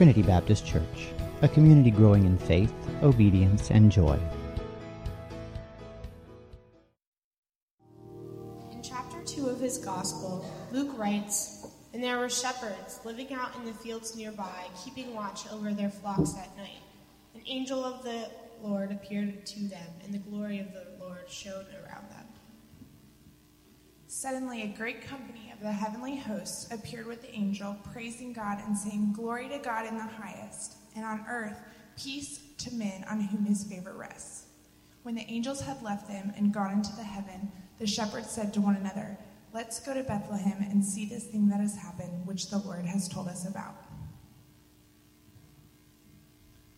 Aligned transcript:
Trinity 0.00 0.22
Baptist 0.22 0.64
Church, 0.64 1.08
a 1.42 1.48
community 1.48 1.90
growing 1.90 2.24
in 2.24 2.38
faith, 2.38 2.72
obedience, 3.02 3.70
and 3.70 3.92
joy. 3.92 4.18
In 8.72 8.82
chapter 8.82 9.22
2 9.26 9.50
of 9.50 9.60
his 9.60 9.76
Gospel, 9.76 10.42
Luke 10.72 10.96
writes 10.96 11.66
And 11.92 12.02
there 12.02 12.18
were 12.18 12.30
shepherds 12.30 13.00
living 13.04 13.34
out 13.34 13.54
in 13.56 13.66
the 13.66 13.74
fields 13.74 14.16
nearby, 14.16 14.68
keeping 14.82 15.14
watch 15.14 15.42
over 15.52 15.74
their 15.74 15.90
flocks 15.90 16.34
at 16.34 16.56
night. 16.56 16.80
An 17.34 17.42
angel 17.46 17.84
of 17.84 18.02
the 18.02 18.30
Lord 18.62 18.92
appeared 18.92 19.44
to 19.44 19.60
them, 19.68 19.86
and 20.02 20.14
the 20.14 20.30
glory 20.30 20.60
of 20.60 20.72
the 20.72 20.86
Lord 20.98 21.28
shone 21.28 21.66
around 21.74 22.08
them. 22.08 22.24
Suddenly, 24.06 24.62
a 24.62 24.68
great 24.68 25.02
company 25.02 25.49
the 25.60 25.70
heavenly 25.70 26.16
hosts 26.16 26.72
appeared 26.72 27.06
with 27.06 27.20
the 27.20 27.34
angel, 27.34 27.76
praising 27.92 28.32
God 28.32 28.62
and 28.66 28.76
saying, 28.76 29.12
Glory 29.12 29.48
to 29.50 29.58
God 29.58 29.86
in 29.86 29.96
the 29.96 30.02
highest, 30.02 30.76
and 30.96 31.04
on 31.04 31.24
earth, 31.28 31.58
peace 32.02 32.40
to 32.58 32.74
men 32.74 33.04
on 33.10 33.20
whom 33.20 33.44
his 33.44 33.64
favor 33.64 33.92
rests. 33.92 34.46
When 35.02 35.14
the 35.14 35.28
angels 35.28 35.60
had 35.60 35.82
left 35.82 36.08
them 36.08 36.32
and 36.36 36.52
gone 36.52 36.72
into 36.72 36.94
the 36.96 37.04
heaven, 37.04 37.52
the 37.78 37.86
shepherds 37.86 38.30
said 38.30 38.54
to 38.54 38.60
one 38.60 38.76
another, 38.76 39.18
Let's 39.52 39.80
go 39.80 39.92
to 39.92 40.02
Bethlehem 40.02 40.64
and 40.70 40.84
see 40.84 41.06
this 41.06 41.26
thing 41.26 41.48
that 41.48 41.60
has 41.60 41.76
happened, 41.76 42.26
which 42.26 42.48
the 42.48 42.58
Lord 42.58 42.86
has 42.86 43.08
told 43.08 43.28
us 43.28 43.46
about. 43.46 43.74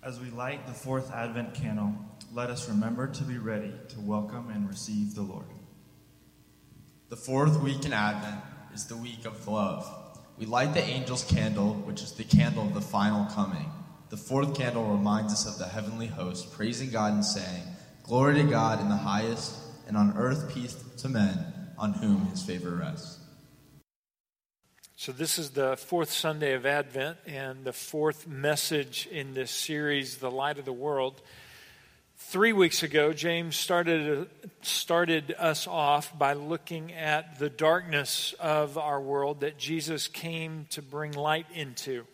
As 0.02 0.18
we 0.18 0.30
light 0.30 0.66
the 0.66 0.72
fourth 0.72 1.12
Advent 1.12 1.54
candle, 1.54 1.94
let 2.32 2.50
us 2.50 2.68
remember 2.68 3.06
to 3.06 3.22
be 3.24 3.38
ready 3.38 3.72
to 3.90 4.00
welcome 4.00 4.50
and 4.50 4.68
receive 4.68 5.14
the 5.14 5.22
Lord. 5.22 5.46
The 7.10 7.16
fourth 7.16 7.60
week 7.60 7.84
in 7.84 7.92
Advent 7.92 8.42
is 8.74 8.86
the 8.86 8.96
week 8.96 9.24
of 9.24 9.46
love. 9.46 9.86
We 10.38 10.46
light 10.46 10.74
the 10.74 10.82
angel's 10.82 11.24
candle, 11.24 11.74
which 11.74 12.02
is 12.02 12.12
the 12.12 12.24
candle 12.24 12.66
of 12.66 12.74
the 12.74 12.80
final 12.80 13.26
coming. 13.26 13.70
The 14.08 14.16
fourth 14.16 14.54
candle 14.54 14.84
reminds 14.84 15.32
us 15.32 15.46
of 15.46 15.58
the 15.58 15.66
heavenly 15.66 16.06
host, 16.06 16.52
praising 16.52 16.90
God 16.90 17.12
and 17.12 17.24
saying, 17.24 17.62
Glory 18.02 18.42
to 18.42 18.44
God 18.44 18.80
in 18.80 18.88
the 18.88 18.96
highest, 18.96 19.56
and 19.86 19.96
on 19.96 20.16
earth 20.16 20.52
peace 20.54 20.74
to 20.98 21.08
men 21.08 21.44
on 21.78 21.92
whom 21.92 22.26
his 22.26 22.42
favor 22.42 22.70
rests. 22.70 23.18
So, 24.96 25.12
this 25.12 25.38
is 25.38 25.50
the 25.50 25.76
fourth 25.76 26.12
Sunday 26.12 26.52
of 26.52 26.64
Advent 26.64 27.18
and 27.26 27.64
the 27.64 27.72
fourth 27.72 28.26
message 28.26 29.08
in 29.10 29.34
this 29.34 29.50
series, 29.50 30.18
The 30.18 30.30
Light 30.30 30.58
of 30.58 30.64
the 30.64 30.72
World. 30.72 31.20
Three 32.28 32.54
weeks 32.54 32.82
ago, 32.82 33.12
James 33.12 33.56
started, 33.56 34.26
started 34.62 35.34
us 35.38 35.66
off 35.66 36.18
by 36.18 36.32
looking 36.32 36.92
at 36.94 37.38
the 37.38 37.50
darkness 37.50 38.34
of 38.40 38.78
our 38.78 38.98
world 38.98 39.40
that 39.40 39.58
Jesus 39.58 40.08
came 40.08 40.66
to 40.70 40.80
bring 40.80 41.12
light 41.12 41.44
into. 41.54 42.06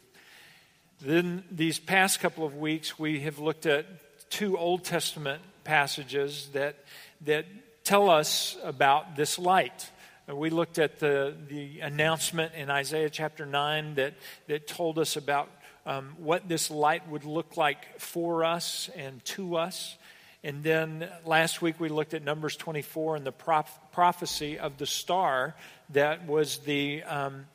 Then, 1.01 1.45
these 1.53 1.79
past 1.79 2.19
couple 2.19 2.45
of 2.45 2.56
weeks, 2.56 2.98
we 2.98 3.20
have 3.20 3.39
looked 3.39 3.64
at 3.67 3.86
two 4.29 4.59
Old 4.59 4.83
Testament 4.83 5.41
passages 5.62 6.48
that, 6.53 6.75
that 7.20 7.47
tell 7.84 8.11
us 8.11 8.56
about 8.64 9.14
this 9.14 9.39
light. 9.39 9.89
We 10.27 10.51
looked 10.51 10.81
at 10.81 10.98
the, 10.98 11.36
the 11.48 11.79
announcement 11.81 12.55
in 12.55 12.70
Isaiah 12.70 13.11
chapter 13.11 13.47
9 13.47 13.95
that, 13.95 14.14
that 14.48 14.67
told 14.67 14.98
us 14.98 15.17
about 15.17 15.48
um, 15.89 16.14
what 16.19 16.47
this 16.47 16.70
light 16.70 17.08
would 17.08 17.25
look 17.25 17.56
like 17.56 17.98
for 17.98 18.44
us 18.44 18.91
and 18.94 19.25
to 19.25 19.56
us. 19.56 19.97
And 20.45 20.62
then 20.62 21.08
last 21.25 21.62
week 21.62 21.80
we 21.80 21.89
looked 21.89 22.12
at 22.12 22.22
Numbers 22.22 22.56
24 22.56 23.17
and 23.17 23.25
the 23.25 23.33
proph- 23.33 23.80
prophecy 23.91 24.58
of 24.58 24.77
the 24.77 24.84
star 24.84 25.55
that 25.95 26.27
was 26.27 26.58
the, 26.58 27.03
um, 27.05 27.47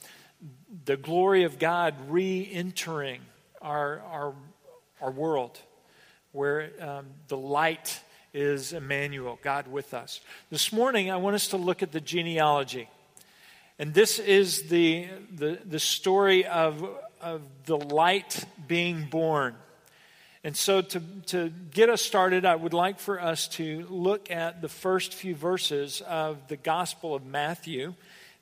the 0.85 0.97
glory 0.97 1.43
of 1.43 1.59
God 1.59 1.93
re 2.09 2.49
entering 2.51 3.21
our, 3.61 4.01
our, 4.01 4.33
our 4.99 5.11
world, 5.11 5.59
where 6.31 6.71
um, 6.81 7.05
the 7.27 7.37
light 7.37 8.01
is 8.33 8.73
Emmanuel, 8.73 9.37
God 9.43 9.67
with 9.67 9.93
us. 9.93 10.21
This 10.49 10.73
morning, 10.73 11.11
I 11.11 11.17
want 11.17 11.35
us 11.35 11.49
to 11.49 11.57
look 11.57 11.83
at 11.83 11.91
the 11.91 12.01
genealogy. 12.01 12.89
And 13.77 13.93
this 13.93 14.17
is 14.17 14.63
the, 14.69 15.07
the, 15.31 15.59
the 15.63 15.79
story 15.79 16.47
of, 16.47 16.83
of 17.23 17.41
the 17.65 17.77
light 17.77 18.45
being 18.67 19.05
born. 19.09 19.55
And 20.43 20.57
so, 20.57 20.81
to, 20.81 21.01
to 21.27 21.49
get 21.71 21.89
us 21.89 22.01
started, 22.01 22.43
I 22.43 22.55
would 22.55 22.73
like 22.73 22.99
for 22.99 23.21
us 23.21 23.47
to 23.49 23.87
look 23.89 24.29
at 24.29 24.61
the 24.61 24.67
first 24.67 25.13
few 25.13 25.35
verses 25.35 26.01
of 26.01 26.49
the 26.49 26.57
Gospel 26.57 27.15
of 27.15 27.25
Matthew. 27.25 27.93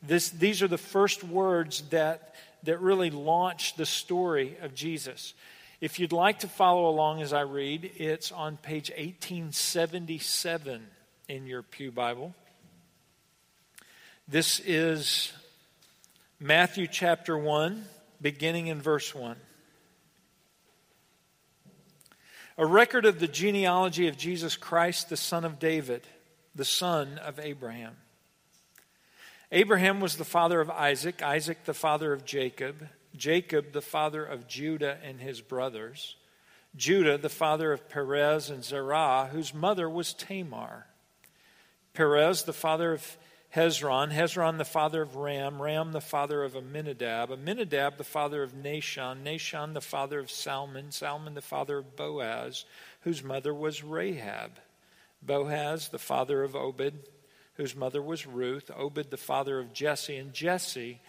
This, 0.02 0.30
these 0.30 0.64
are 0.64 0.68
the 0.68 0.80
first 0.80 1.24
words 1.24 1.84
that, 1.92 2.34
that 2.64 2.82
really 2.82 3.12
launch 3.12 3.76
the 3.76 3.86
story 3.86 4.58
of 4.64 4.74
Jesus. 4.74 5.36
If 5.80 6.00
you'd 6.00 6.12
like 6.12 6.40
to 6.40 6.48
follow 6.48 6.90
along 6.90 7.22
as 7.22 7.34
I 7.34 7.42
read, 7.42 7.92
it's 7.98 8.32
on 8.32 8.58
page 8.58 8.90
1877 8.90 10.82
in 11.28 11.46
your 11.46 11.62
Pew 11.62 11.92
Bible. 11.92 12.34
This 14.28 14.60
is 14.60 15.34
Matthew 16.40 16.88
chapter 16.88 17.38
1, 17.38 17.86
beginning 18.22 18.68
in 18.68 18.82
verse 18.82 19.16
1. 19.16 19.36
A 22.58 22.66
record 22.66 23.06
of 23.06 23.20
the 23.20 23.28
genealogy 23.28 24.08
of 24.08 24.18
Jesus 24.18 24.56
Christ, 24.56 25.10
the 25.10 25.18
son 25.18 25.46
of 25.46 25.58
David, 25.58 26.06
the 26.54 26.66
son 26.66 27.18
of 27.18 27.40
Abraham. 27.40 27.96
Abraham 29.52 30.00
was 30.00 30.18
the 30.18 30.24
father 30.24 30.62
of 30.62 30.70
Isaac, 30.70 31.22
Isaac 31.22 31.66
the 31.66 31.74
father 31.74 32.14
of 32.14 32.26
Jacob. 32.26 32.88
Jacob, 33.16 33.74
the 33.74 33.82
father 33.82 34.24
of 34.24 34.48
Judah 34.48 34.98
and 35.04 35.20
his 35.20 35.42
brothers, 35.42 36.16
Judah, 36.76 37.18
the 37.18 37.30
father 37.30 37.74
of 37.74 37.90
Perez 37.90 38.50
and 38.50 38.64
Zerah, 38.64 39.30
whose 39.32 39.54
mother 39.54 39.90
was 39.90 40.14
Tamar, 40.14 40.88
Perez, 41.94 42.44
the 42.44 42.54
father 42.54 42.94
of 42.94 43.18
Hezron, 43.56 44.14
Hezron, 44.14 44.58
the 44.58 44.66
father 44.66 45.02
of 45.02 45.18
Ram, 45.18 45.62
Ram, 45.62 45.92
the 45.92 46.00
father 46.00 46.44
of 46.44 46.56
Aminadab, 46.56 47.32
Aminadab 47.32 47.98
the 47.98 48.04
father 48.06 48.44
of 48.44 48.54
Nahshon, 48.54 49.24
Nahshon, 49.24 49.74
the 49.74 49.82
father 49.82 50.20
of 50.20 50.32
Salmon, 50.32 50.92
Salmon, 50.92 51.34
the 51.34 51.42
father 51.42 51.80
of 51.80 51.98
Boaz, 51.98 52.64
whose 53.02 53.22
mother 53.22 53.54
was 53.54 53.84
Rahab, 53.84 54.52
Boaz, 55.22 55.90
the 55.90 56.00
father 56.00 56.44
of 56.44 56.56
Obed, 56.56 56.94
whose 57.56 57.76
mother 57.76 58.02
was 58.02 58.26
Ruth, 58.26 58.72
Obed, 58.74 59.12
the 59.12 59.18
father 59.18 59.60
of 59.60 59.74
Jesse, 59.74 60.16
and 60.16 60.32
Jesse, 60.32 61.02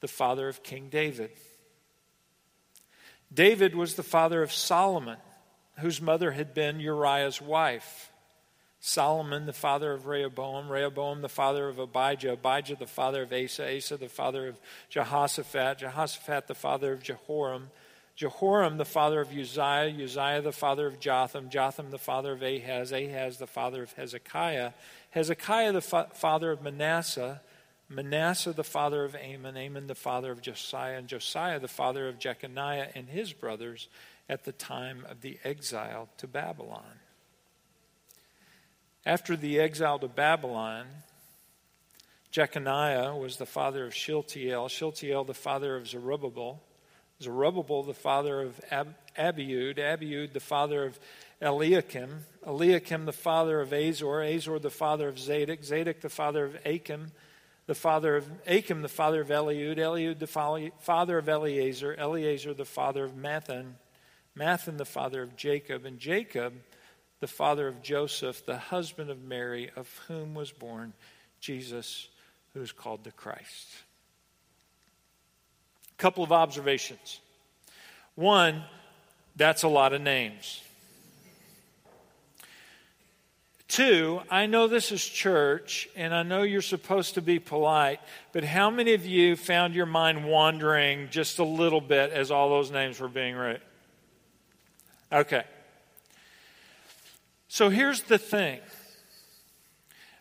the 0.00 0.08
father 0.08 0.48
of 0.48 0.62
King 0.62 0.88
David. 0.90 1.30
David 3.32 3.74
was 3.74 3.94
the 3.94 4.02
father 4.02 4.42
of 4.42 4.52
Solomon, 4.52 5.16
whose 5.78 6.02
mother 6.02 6.32
had 6.32 6.52
been 6.52 6.78
Uriah's 6.78 7.40
wife. 7.40 8.12
Solomon, 8.86 9.46
the 9.46 9.52
father 9.52 9.92
of 9.92 10.06
Rehoboam, 10.06 10.68
Rehoboam, 10.68 11.20
the 11.20 11.28
father 11.28 11.68
of 11.68 11.80
Abijah, 11.80 12.34
Abijah, 12.34 12.76
the 12.76 12.86
father 12.86 13.24
of 13.24 13.32
Asa, 13.32 13.76
Asa, 13.76 13.96
the 13.96 14.08
father 14.08 14.46
of 14.46 14.60
Jehoshaphat, 14.90 15.78
Jehoshaphat, 15.78 16.46
the 16.46 16.54
father 16.54 16.92
of 16.92 17.02
Jehoram, 17.02 17.70
Jehoram, 18.14 18.76
the 18.76 18.84
father 18.84 19.20
of 19.20 19.36
Uzziah, 19.36 19.92
Uzziah, 19.92 20.40
the 20.40 20.52
father 20.52 20.86
of 20.86 21.00
Jotham, 21.00 21.50
Jotham, 21.50 21.90
the 21.90 21.98
father 21.98 22.34
of 22.34 22.44
Ahaz, 22.44 22.92
Ahaz, 22.92 23.38
the 23.38 23.48
father 23.48 23.82
of 23.82 23.92
Hezekiah, 23.94 24.70
Hezekiah, 25.10 25.72
the 25.72 25.80
fa- 25.80 26.10
father 26.14 26.52
of 26.52 26.62
Manasseh, 26.62 27.40
Manasseh 27.88 28.52
the 28.52 28.62
father 28.62 29.02
of 29.02 29.16
Amon, 29.16 29.56
Amon 29.56 29.88
the 29.88 29.96
father 29.96 30.30
of 30.30 30.40
Josiah, 30.40 30.98
and 30.98 31.08
Josiah 31.08 31.58
the 31.58 31.66
father 31.66 32.06
of 32.06 32.20
Jeconiah 32.20 32.90
and 32.94 33.08
his 33.08 33.32
brothers 33.32 33.88
at 34.28 34.44
the 34.44 34.52
time 34.52 35.04
of 35.10 35.22
the 35.22 35.40
exile 35.42 36.08
to 36.18 36.28
Babylon. 36.28 37.00
After 39.06 39.36
the 39.36 39.60
exile 39.60 40.00
to 40.00 40.08
Babylon, 40.08 40.84
Jeconiah 42.32 43.14
was 43.14 43.36
the 43.36 43.46
father 43.46 43.86
of 43.86 43.94
Shealtiel, 43.94 44.68
Shealtiel 44.68 45.24
the 45.24 45.32
father 45.32 45.76
of 45.76 45.86
Zerubbabel, 45.86 46.60
Zerubbabel 47.22 47.84
the 47.84 47.94
father 47.94 48.42
of 48.42 48.60
Ab- 48.68 48.96
Abiud, 49.16 49.78
Abiud 49.78 50.32
the 50.32 50.40
father 50.40 50.84
of 50.84 50.98
Eliakim, 51.40 52.24
Eliakim 52.44 53.04
the 53.04 53.12
father 53.12 53.60
of 53.60 53.72
Azor, 53.72 54.22
Azor 54.22 54.58
the 54.58 54.70
father 54.70 55.06
of 55.06 55.20
Zadok, 55.20 55.62
Zadok 55.62 56.00
the 56.00 56.08
father 56.08 56.44
of 56.44 56.58
Achim, 56.66 57.12
the 57.66 57.76
father 57.76 58.16
of 58.16 58.28
Achim, 58.48 58.82
the 58.82 58.88
father 58.88 59.20
of 59.20 59.28
Eliud, 59.28 59.76
Eliud, 59.78 60.18
the 60.18 60.72
father 60.80 61.18
of 61.18 61.28
Eleazar, 61.28 61.94
Eleazar, 61.96 62.54
the 62.54 62.64
father 62.64 63.04
of 63.04 63.12
Matthan, 63.12 63.74
Matthan, 64.36 64.78
the 64.78 64.84
father 64.84 65.22
of 65.22 65.36
Jacob, 65.36 65.84
and 65.84 66.00
Jacob, 66.00 66.54
the 67.20 67.26
father 67.26 67.66
of 67.66 67.82
Joseph, 67.82 68.44
the 68.44 68.58
husband 68.58 69.10
of 69.10 69.22
Mary, 69.22 69.70
of 69.76 69.88
whom 70.08 70.34
was 70.34 70.52
born 70.52 70.92
Jesus, 71.40 72.08
who 72.54 72.62
is 72.62 72.72
called 72.72 73.04
the 73.04 73.12
Christ. 73.12 73.68
A 75.92 75.96
couple 75.96 76.22
of 76.22 76.32
observations. 76.32 77.20
One, 78.14 78.64
that's 79.34 79.62
a 79.62 79.68
lot 79.68 79.92
of 79.92 80.00
names. 80.00 80.62
Two, 83.68 84.20
I 84.30 84.46
know 84.46 84.68
this 84.68 84.92
is 84.92 85.04
church, 85.04 85.88
and 85.96 86.14
I 86.14 86.22
know 86.22 86.42
you're 86.42 86.62
supposed 86.62 87.14
to 87.14 87.22
be 87.22 87.38
polite, 87.38 88.00
but 88.32 88.44
how 88.44 88.70
many 88.70 88.94
of 88.94 89.04
you 89.04 89.36
found 89.36 89.74
your 89.74 89.86
mind 89.86 90.24
wandering 90.24 91.08
just 91.10 91.40
a 91.40 91.44
little 91.44 91.80
bit 91.80 92.12
as 92.12 92.30
all 92.30 92.48
those 92.48 92.70
names 92.70 93.00
were 93.00 93.08
being 93.08 93.34
read? 93.34 93.60
Okay. 95.12 95.44
So 97.56 97.70
here's 97.70 98.02
the 98.02 98.18
thing 98.18 98.60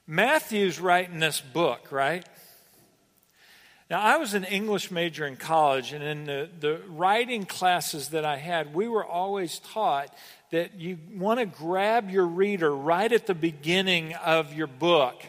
Matthew's 0.07 0.79
writing 0.79 1.19
this 1.19 1.41
book, 1.41 1.91
right? 1.91 2.25
Now, 3.89 3.99
I 3.99 4.15
was 4.15 4.33
an 4.35 4.45
English 4.45 4.89
major 4.89 5.27
in 5.27 5.35
college, 5.35 5.91
and 5.91 6.01
in 6.01 6.23
the, 6.27 6.49
the 6.61 6.79
writing 6.87 7.45
classes 7.45 8.11
that 8.11 8.23
I 8.23 8.37
had, 8.37 8.73
we 8.73 8.87
were 8.87 9.03
always 9.03 9.59
taught 9.59 10.15
that 10.51 10.79
you 10.79 10.97
want 11.13 11.41
to 11.41 11.45
grab 11.45 12.09
your 12.09 12.25
reader 12.25 12.73
right 12.73 13.11
at 13.11 13.27
the 13.27 13.35
beginning 13.35 14.13
of 14.13 14.53
your 14.53 14.67
book, 14.67 15.21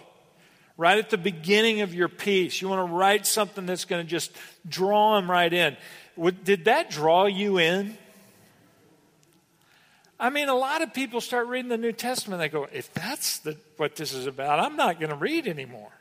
right 0.76 0.98
at 0.98 1.10
the 1.10 1.18
beginning 1.18 1.80
of 1.80 1.92
your 1.92 2.08
piece. 2.08 2.62
You 2.62 2.68
want 2.68 2.88
to 2.88 2.94
write 2.94 3.26
something 3.26 3.66
that's 3.66 3.84
going 3.84 4.06
to 4.06 4.08
just 4.08 4.30
draw 4.68 5.16
them 5.16 5.28
right 5.28 5.52
in. 5.52 5.76
Did 6.44 6.66
that 6.66 6.88
draw 6.88 7.26
you 7.26 7.58
in? 7.58 7.98
I 10.18 10.30
mean, 10.30 10.48
a 10.48 10.54
lot 10.54 10.82
of 10.82 10.94
people 10.94 11.20
start 11.20 11.46
reading 11.48 11.68
the 11.68 11.76
New 11.76 11.92
Testament. 11.92 12.40
They 12.40 12.48
go, 12.48 12.66
if 12.72 12.92
that's 12.94 13.38
the, 13.40 13.56
what 13.76 13.96
this 13.96 14.14
is 14.14 14.26
about, 14.26 14.60
I'm 14.60 14.76
not 14.76 14.98
going 14.98 15.10
to 15.10 15.16
read 15.16 15.46
anymore. 15.46 15.92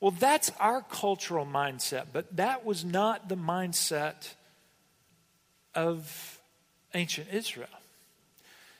Well, 0.00 0.12
that's 0.12 0.50
our 0.58 0.82
cultural 0.82 1.46
mindset, 1.46 2.06
but 2.12 2.36
that 2.36 2.64
was 2.64 2.84
not 2.84 3.28
the 3.28 3.36
mindset 3.36 4.34
of 5.74 6.40
ancient 6.94 7.28
Israel. 7.32 7.68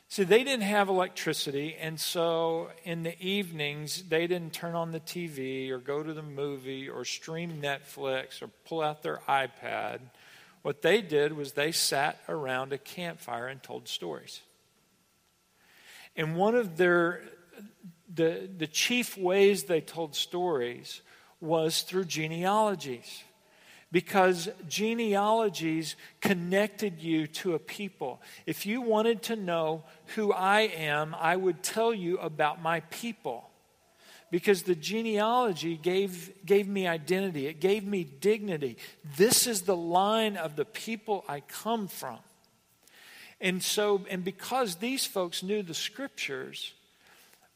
See, 0.08 0.24
they 0.24 0.44
didn't 0.44 0.64
have 0.64 0.88
electricity, 0.88 1.74
and 1.80 1.98
so 1.98 2.70
in 2.84 3.02
the 3.02 3.18
evenings, 3.18 4.02
they 4.02 4.26
didn't 4.26 4.52
turn 4.52 4.74
on 4.74 4.92
the 4.92 5.00
TV 5.00 5.70
or 5.70 5.78
go 5.78 6.02
to 6.02 6.12
the 6.12 6.22
movie 6.22 6.88
or 6.88 7.04
stream 7.04 7.62
Netflix 7.62 8.42
or 8.42 8.48
pull 8.66 8.82
out 8.82 9.02
their 9.02 9.20
iPad. 9.28 10.00
What 10.62 10.82
they 10.82 11.02
did 11.02 11.32
was 11.32 11.52
they 11.52 11.72
sat 11.72 12.18
around 12.28 12.72
a 12.72 12.78
campfire 12.78 13.48
and 13.48 13.62
told 13.62 13.88
stories. 13.88 14.40
And 16.16 16.36
one 16.36 16.54
of 16.54 16.76
their 16.76 17.22
the, 18.14 18.48
the 18.58 18.66
chief 18.66 19.16
ways 19.16 19.64
they 19.64 19.80
told 19.80 20.14
stories 20.14 21.00
was 21.40 21.82
through 21.82 22.04
genealogies 22.04 23.24
because 23.90 24.48
genealogies 24.68 25.96
connected 26.20 27.00
you 27.00 27.26
to 27.26 27.54
a 27.54 27.58
people. 27.58 28.20
If 28.46 28.64
you 28.64 28.80
wanted 28.80 29.22
to 29.24 29.36
know 29.36 29.84
who 30.14 30.32
I 30.32 30.60
am, 30.60 31.14
I 31.18 31.36
would 31.36 31.62
tell 31.62 31.92
you 31.92 32.18
about 32.18 32.62
my 32.62 32.80
people. 32.80 33.48
Because 34.32 34.62
the 34.62 34.74
genealogy 34.74 35.76
gave, 35.76 36.32
gave 36.46 36.66
me 36.66 36.86
identity, 36.86 37.48
it 37.48 37.60
gave 37.60 37.84
me 37.84 38.02
dignity. 38.02 38.78
This 39.18 39.46
is 39.46 39.62
the 39.62 39.76
line 39.76 40.38
of 40.38 40.56
the 40.56 40.64
people 40.64 41.22
I 41.28 41.40
come 41.40 41.86
from. 41.86 42.18
And 43.42 43.62
so, 43.62 44.06
and 44.08 44.24
because 44.24 44.76
these 44.76 45.04
folks 45.04 45.42
knew 45.42 45.62
the 45.62 45.74
scriptures, 45.74 46.72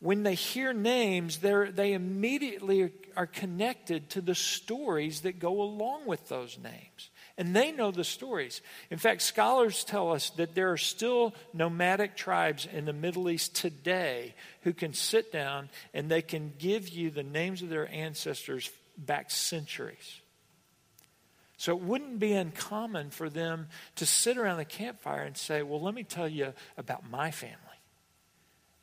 when 0.00 0.22
they 0.22 0.34
hear 0.34 0.74
names, 0.74 1.38
they 1.38 1.94
immediately 1.94 2.92
are 3.16 3.26
connected 3.26 4.10
to 4.10 4.20
the 4.20 4.34
stories 4.34 5.22
that 5.22 5.38
go 5.38 5.62
along 5.62 6.04
with 6.04 6.28
those 6.28 6.58
names. 6.62 7.08
And 7.38 7.54
they 7.54 7.70
know 7.70 7.90
the 7.90 8.04
stories. 8.04 8.62
In 8.90 8.96
fact, 8.96 9.20
scholars 9.20 9.84
tell 9.84 10.12
us 10.12 10.30
that 10.30 10.54
there 10.54 10.72
are 10.72 10.78
still 10.78 11.34
nomadic 11.52 12.16
tribes 12.16 12.66
in 12.66 12.86
the 12.86 12.94
Middle 12.94 13.28
East 13.28 13.54
today 13.54 14.34
who 14.62 14.72
can 14.72 14.94
sit 14.94 15.32
down 15.32 15.68
and 15.92 16.10
they 16.10 16.22
can 16.22 16.54
give 16.58 16.88
you 16.88 17.10
the 17.10 17.22
names 17.22 17.60
of 17.60 17.68
their 17.68 17.92
ancestors 17.92 18.70
back 18.96 19.30
centuries. 19.30 20.20
So 21.58 21.76
it 21.76 21.82
wouldn't 21.82 22.18
be 22.18 22.32
uncommon 22.32 23.10
for 23.10 23.28
them 23.28 23.68
to 23.96 24.06
sit 24.06 24.38
around 24.38 24.58
the 24.58 24.64
campfire 24.64 25.22
and 25.22 25.36
say, 25.36 25.62
Well, 25.62 25.80
let 25.80 25.94
me 25.94 26.04
tell 26.04 26.28
you 26.28 26.52
about 26.76 27.08
my 27.10 27.30
family 27.30 27.56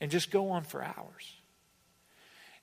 and 0.02 0.12
just 0.12 0.32
go 0.32 0.52
on 0.52 0.64
for 0.64 0.84
hours. 0.84 1.38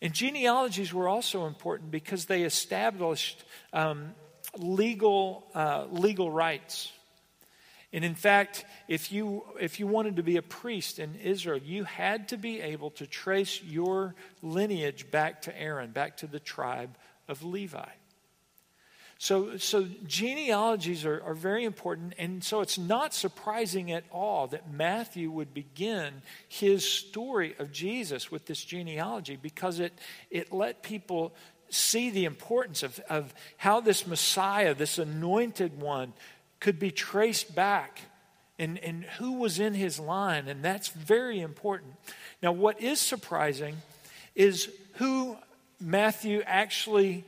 And 0.03 0.13
genealogies 0.13 0.93
were 0.93 1.09
also 1.09 1.47
important 1.47 1.91
because 1.91 2.25
they 2.25 2.43
established 2.43 3.45
um, 3.73 4.15
legal, 4.59 5.47
uh, 5.55 5.87
legal 5.91 6.31
rights. 6.31 6.93
And 7.93 8.05
in 8.05 8.15
fact, 8.15 8.65
if 8.87 9.11
you, 9.11 9.45
if 9.61 9.81
you 9.81 9.87
wanted 9.87 10.17
to 10.17 10.23
be 10.23 10.37
a 10.37 10.43
priest 10.43 10.99
in 10.99 11.17
Israel, 11.17 11.59
you 11.59 11.85
had 11.85 12.29
to 12.29 12.37
be 12.37 12.61
able 12.61 12.91
to 12.93 13.07
trace 13.07 13.63
your 13.63 14.15
lineage 14.43 15.11
back 15.11 15.43
to 15.43 15.61
Aaron, 15.61 15.91
back 15.91 16.19
to 16.19 16.27
the 16.27 16.39
tribe 16.39 16.97
of 17.27 17.43
Levi. 17.43 17.89
So, 19.19 19.59
so 19.59 19.87
genealogies 20.07 21.05
are, 21.05 21.23
are 21.23 21.35
very 21.35 21.65
important, 21.65 22.15
and 22.17 22.43
so 22.43 22.63
it's 22.63 22.79
not 22.79 23.13
surprising 23.13 23.93
at 23.93 24.05
all 24.11 24.47
that 24.47 24.73
Matthew 24.73 25.31
would 25.31 25.53
begin 25.53 26.23
his 26.49 26.91
story 26.91 27.55
of 27.59 27.71
Jesus 27.71 28.31
with 28.31 28.47
this 28.47 28.65
genealogy 28.65 29.37
because 29.37 29.79
it, 29.79 29.93
it 30.31 30.55
let 30.55 30.83
people 30.83 31.35
see 31.71 32.11
the 32.11 32.25
importance 32.25 32.83
of, 32.83 33.01
of 33.09 33.33
how 33.57 33.81
this 33.81 34.07
Messiah, 34.07 34.75
this 34.75 34.99
anointed 34.99 35.81
one, 35.81 36.13
could 36.59 36.79
be 36.79 36.91
traced 36.91 37.55
back 37.55 38.01
and, 38.59 38.79
and 38.81 39.05
who 39.05 39.33
was 39.33 39.59
in 39.59 39.73
his 39.73 39.99
line, 39.99 40.47
and 40.47 40.63
that's 40.63 40.89
very 40.89 41.41
important. 41.41 41.95
Now, 42.43 42.53
what 42.53 42.81
is 42.83 43.01
surprising 43.01 43.77
is 44.35 44.71
who 44.95 45.37
Matthew 45.81 46.43
actually 46.45 47.25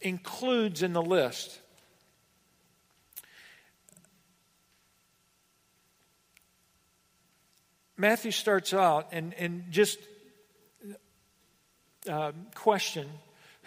includes 0.00 0.82
in 0.82 0.94
the 0.94 1.02
list. 1.02 1.58
Matthew 7.98 8.30
starts 8.30 8.72
out 8.72 9.08
and, 9.12 9.34
and 9.34 9.64
just 9.70 9.98
uh, 12.08 12.32
question 12.54 13.08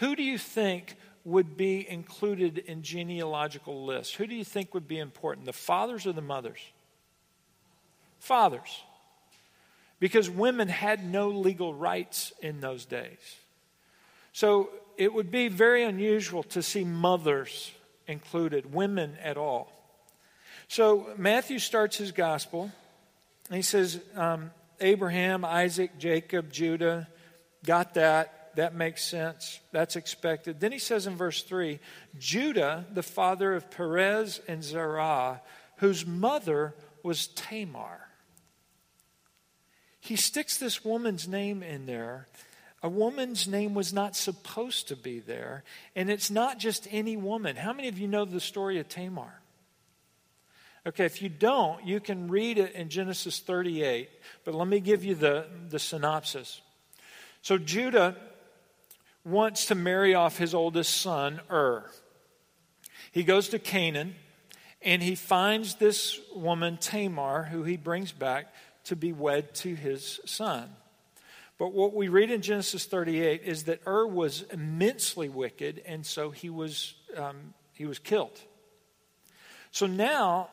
who 0.02 0.16
do 0.16 0.24
you 0.24 0.40
think 0.40 0.96
would 1.24 1.56
be 1.56 1.88
included 1.88 2.58
in 2.58 2.82
genealogical 2.82 3.86
lists? 3.86 4.16
Who 4.16 4.26
do 4.26 4.34
you 4.34 4.44
think 4.44 4.74
would 4.74 4.88
be 4.88 4.98
important, 4.98 5.46
the 5.46 5.54
fathers 5.54 6.08
or 6.08 6.12
the 6.12 6.24
mothers? 6.24 6.60
Fathers. 8.20 8.82
Because 10.00 10.28
women 10.28 10.70
had 10.70 11.06
no 11.06 11.30
legal 11.30 11.76
rights 11.76 12.34
in 12.42 12.62
those 12.62 12.86
days. 12.86 13.38
So 14.34 14.72
it 14.98 15.14
would 15.14 15.30
be 15.30 15.50
very 15.50 15.84
unusual 15.84 16.42
to 16.44 16.64
see 16.64 16.84
mothers 16.84 17.72
included, 18.08 18.74
women 18.74 19.16
at 19.22 19.38
all. 19.38 19.72
So 20.68 21.10
Matthew 21.16 21.60
starts 21.60 21.98
his 21.98 22.12
gospel, 22.12 22.72
and 23.50 23.56
he 23.56 23.62
says, 23.62 24.00
um, 24.16 24.50
Abraham, 24.80 25.46
Isaac, 25.46 26.00
Jacob, 26.00 26.52
Judah, 26.52 27.08
got 27.64 27.94
that. 27.94 28.41
That 28.56 28.76
makes 28.76 29.04
sense. 29.04 29.60
That's 29.72 29.96
expected. 29.96 30.60
Then 30.60 30.72
he 30.72 30.80
says 30.80 31.08
in 31.08 31.16
verse 31.16 31.44
3 31.44 31.80
Judah, 32.20 32.86
the 32.92 33.04
father 33.04 33.54
of 33.54 33.72
Perez 33.72 34.42
and 34.48 34.64
Zerah, 34.64 35.42
whose 35.78 36.06
mother 36.06 36.76
was 37.04 37.28
Tamar. 37.28 38.08
He 40.00 40.16
sticks 40.16 40.58
this 40.58 40.84
woman's 40.84 41.28
name 41.28 41.64
in 41.64 41.86
there 41.86 42.28
a 42.84 42.90
woman's 42.90 43.48
name 43.48 43.74
was 43.74 43.94
not 43.94 44.16
supposed 44.16 44.88
to 44.88 44.96
be 44.96 45.20
there, 45.20 45.64
and 45.96 46.10
it's 46.10 46.32
not 46.32 46.58
just 46.58 46.88
any 46.90 47.16
woman. 47.16 47.56
How 47.56 47.74
many 47.74 47.88
of 47.88 48.00
you 48.00 48.08
know 48.08 48.26
the 48.26 48.40
story 48.40 48.80
of 48.80 48.90
Tamar? 48.90 49.40
Okay, 50.88 51.06
if 51.06 51.22
you 51.22 51.30
don't, 51.30 51.86
you 51.86 52.00
can 52.00 52.28
read 52.28 52.58
it 52.58 52.74
in 52.74 52.90
Genesis 52.90 53.40
38, 53.40 54.10
but 54.44 54.56
let 54.56 54.68
me 54.68 54.80
give 54.80 55.04
you 55.04 55.14
the, 55.14 55.46
the 55.70 55.78
synopsis. 55.78 56.60
So 57.44 57.60
Judah 57.60 58.16
wants 59.24 59.68
to 59.68 59.76
marry 59.76 60.14
off 60.14 60.38
his 60.38 60.54
oldest 60.54 61.02
son, 61.02 61.42
Ur. 61.50 61.90
He 63.12 63.24
goes 63.24 63.50
to 63.50 63.60
Canaan, 63.60 64.16
and 64.82 65.04
he 65.04 65.16
finds 65.16 65.76
this 65.76 66.20
woman, 66.36 66.78
Tamar, 66.78 67.44
who 67.44 67.64
he 67.64 67.78
brings 67.78 68.12
back 68.12 68.54
to 68.86 68.96
be 68.96 69.14
wed 69.14 69.54
to 69.56 69.76
his 69.76 70.20
son. 70.26 70.70
But 71.60 71.74
what 71.74 71.94
we 71.94 72.08
read 72.08 72.32
in 72.32 72.42
Genesis 72.42 72.86
38 72.86 73.44
is 73.44 73.66
that 73.66 73.82
Ur 73.86 74.08
was 74.08 74.44
immensely 74.52 75.30
wicked, 75.30 75.82
and 75.86 76.04
so 76.06 76.32
he 76.32 76.50
was, 76.50 76.96
um, 77.16 77.54
he 77.74 77.86
was 77.86 78.00
killed. 78.00 78.40
So 79.70 79.86
now 79.86 80.50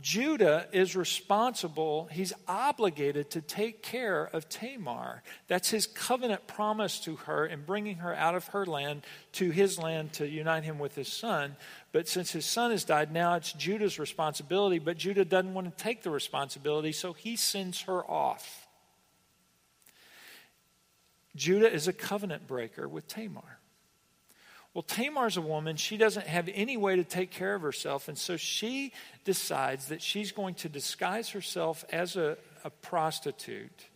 Judah 0.00 0.66
is 0.72 0.94
responsible, 0.94 2.08
he's 2.12 2.32
obligated 2.46 3.30
to 3.30 3.40
take 3.40 3.82
care 3.82 4.24
of 4.24 4.48
Tamar. 4.48 5.22
That's 5.48 5.70
his 5.70 5.86
covenant 5.86 6.46
promise 6.46 7.00
to 7.00 7.16
her 7.16 7.44
in 7.44 7.64
bringing 7.64 7.96
her 7.96 8.14
out 8.14 8.34
of 8.34 8.48
her 8.48 8.64
land 8.64 9.02
to 9.32 9.50
his 9.50 9.78
land 9.78 10.12
to 10.14 10.28
unite 10.28 10.64
him 10.64 10.78
with 10.78 10.94
his 10.94 11.08
son. 11.08 11.56
But 11.92 12.08
since 12.08 12.30
his 12.30 12.46
son 12.46 12.70
has 12.70 12.84
died, 12.84 13.12
now 13.12 13.34
it's 13.34 13.52
Judah's 13.52 13.98
responsibility, 13.98 14.78
but 14.78 14.96
Judah 14.96 15.24
doesn't 15.24 15.54
want 15.54 15.76
to 15.76 15.82
take 15.82 16.02
the 16.02 16.10
responsibility, 16.10 16.92
so 16.92 17.12
he 17.12 17.36
sends 17.36 17.82
her 17.82 18.08
off. 18.08 18.68
Judah 21.36 21.72
is 21.72 21.88
a 21.88 21.92
covenant 21.92 22.46
breaker 22.46 22.88
with 22.88 23.06
Tamar. 23.06 23.59
Well, 24.72 24.82
Tamar's 24.82 25.36
a 25.36 25.40
woman. 25.40 25.76
She 25.76 25.96
doesn't 25.96 26.26
have 26.26 26.48
any 26.54 26.76
way 26.76 26.96
to 26.96 27.04
take 27.04 27.30
care 27.30 27.54
of 27.54 27.62
herself. 27.62 28.08
And 28.08 28.16
so 28.16 28.36
she 28.36 28.92
decides 29.24 29.88
that 29.88 30.00
she's 30.00 30.30
going 30.30 30.54
to 30.56 30.68
disguise 30.68 31.30
herself 31.30 31.84
as 31.90 32.16
a, 32.16 32.36
a 32.62 32.70
prostitute 32.70 33.86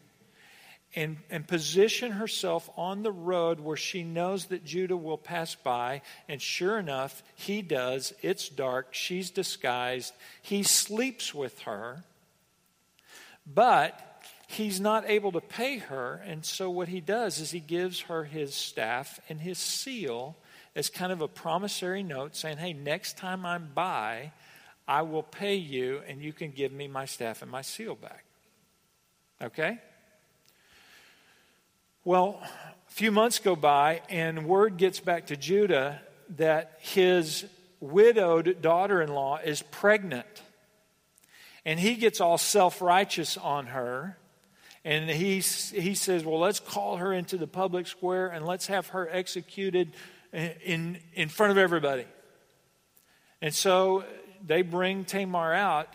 and, 0.96 1.18
and 1.30 1.46
position 1.46 2.12
herself 2.12 2.68
on 2.76 3.02
the 3.02 3.12
road 3.12 3.60
where 3.60 3.76
she 3.76 4.02
knows 4.02 4.46
that 4.46 4.64
Judah 4.64 4.96
will 4.96 5.18
pass 5.18 5.54
by. 5.54 6.02
And 6.28 6.42
sure 6.42 6.78
enough, 6.78 7.22
he 7.36 7.62
does. 7.62 8.12
It's 8.20 8.48
dark. 8.48 8.94
She's 8.94 9.30
disguised. 9.30 10.12
He 10.42 10.64
sleeps 10.64 11.32
with 11.32 11.60
her. 11.60 12.04
But 13.46 14.00
he's 14.48 14.80
not 14.80 15.08
able 15.08 15.32
to 15.32 15.40
pay 15.40 15.78
her. 15.78 16.20
And 16.26 16.44
so 16.44 16.68
what 16.68 16.88
he 16.88 17.00
does 17.00 17.38
is 17.38 17.52
he 17.52 17.60
gives 17.60 18.02
her 18.02 18.24
his 18.24 18.54
staff 18.54 19.20
and 19.28 19.40
his 19.40 19.58
seal 19.58 20.36
as 20.76 20.90
kind 20.90 21.12
of 21.12 21.20
a 21.20 21.28
promissory 21.28 22.02
note 22.02 22.34
saying, 22.34 22.56
hey, 22.56 22.72
next 22.72 23.16
time 23.16 23.46
I'm 23.46 23.70
by, 23.74 24.32
I 24.86 25.02
will 25.02 25.22
pay 25.22 25.54
you 25.54 26.02
and 26.06 26.20
you 26.20 26.32
can 26.32 26.50
give 26.50 26.72
me 26.72 26.88
my 26.88 27.04
staff 27.04 27.42
and 27.42 27.50
my 27.50 27.62
seal 27.62 27.94
back. 27.94 28.24
Okay? 29.42 29.78
Well, 32.04 32.40
a 32.42 32.92
few 32.92 33.10
months 33.10 33.38
go 33.38 33.56
by 33.56 34.02
and 34.08 34.46
word 34.46 34.76
gets 34.76 35.00
back 35.00 35.28
to 35.28 35.36
Judah 35.36 36.00
that 36.36 36.78
his 36.80 37.46
widowed 37.80 38.60
daughter 38.60 39.00
in 39.00 39.14
law 39.14 39.38
is 39.38 39.62
pregnant. 39.62 40.42
And 41.64 41.80
he 41.80 41.94
gets 41.94 42.20
all 42.20 42.36
self 42.36 42.82
righteous 42.82 43.36
on 43.36 43.66
her. 43.66 44.18
And 44.84 45.08
he, 45.08 45.36
he 45.36 45.94
says, 45.94 46.24
Well, 46.24 46.38
let's 46.38 46.60
call 46.60 46.98
her 46.98 47.10
into 47.12 47.38
the 47.38 47.46
public 47.46 47.86
square 47.86 48.28
and 48.28 48.44
let's 48.44 48.66
have 48.66 48.88
her 48.88 49.08
executed 49.10 49.94
in, 50.34 50.98
in 51.14 51.28
front 51.28 51.52
of 51.52 51.58
everybody. 51.58 52.06
And 53.40 53.54
so 53.54 54.04
they 54.44 54.62
bring 54.62 55.04
Tamar 55.04 55.52
out, 55.54 55.88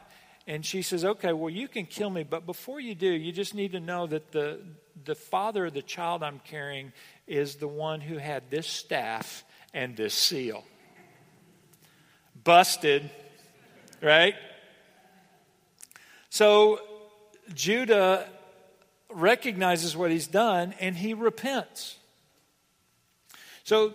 and 0.48 0.66
she 0.66 0.82
says, 0.82 1.04
Okay, 1.04 1.34
well, 1.34 1.50
you 1.50 1.68
can 1.68 1.86
kill 1.86 2.10
me, 2.10 2.24
but 2.24 2.46
before 2.46 2.80
you 2.80 2.96
do, 2.96 3.10
you 3.10 3.32
just 3.32 3.54
need 3.54 3.74
to 3.74 3.80
know 3.80 4.08
that 4.08 4.32
the, 4.32 4.62
the 5.04 5.16
father 5.16 5.66
of 5.66 5.74
the 5.74 5.82
child 5.82 6.24
I'm 6.24 6.40
carrying 6.46 6.94
is 7.28 7.56
the 7.56 7.68
one 7.68 8.02
who 8.02 8.18
had 8.18 8.50
this 8.50 8.68
staff 8.68 9.44
and 9.74 9.96
this 9.96 10.14
seal. 10.14 10.64
Busted, 12.44 13.10
right? 14.02 14.36
So 16.30 16.80
Judah 17.54 18.28
recognizes 19.12 19.98
what 19.98 20.12
he's 20.12 20.28
done 20.28 20.74
and 20.80 20.96
he 20.96 21.14
repents. 21.14 21.98
So 23.64 23.94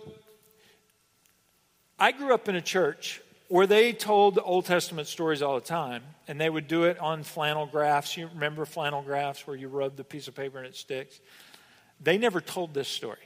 I 1.97 2.11
grew 2.11 2.33
up 2.33 2.49
in 2.49 2.55
a 2.55 2.61
church 2.61 3.21
where 3.47 3.67
they 3.67 3.93
told 3.93 4.39
Old 4.43 4.65
Testament 4.65 5.07
stories 5.07 5.41
all 5.41 5.55
the 5.55 5.65
time, 5.65 6.03
and 6.27 6.41
they 6.41 6.49
would 6.49 6.67
do 6.67 6.85
it 6.85 6.99
on 6.99 7.23
flannel 7.23 7.65
graphs. 7.65 8.17
You 8.17 8.27
remember 8.33 8.65
flannel 8.65 9.01
graphs 9.01 9.47
where 9.47 9.55
you 9.55 9.67
rub 9.69 9.95
the 9.95 10.03
piece 10.03 10.27
of 10.27 10.35
paper 10.35 10.57
and 10.57 10.67
it 10.67 10.75
sticks? 10.75 11.19
They 12.01 12.17
never 12.17 12.41
told 12.41 12.73
this 12.73 12.87
story. 12.87 13.17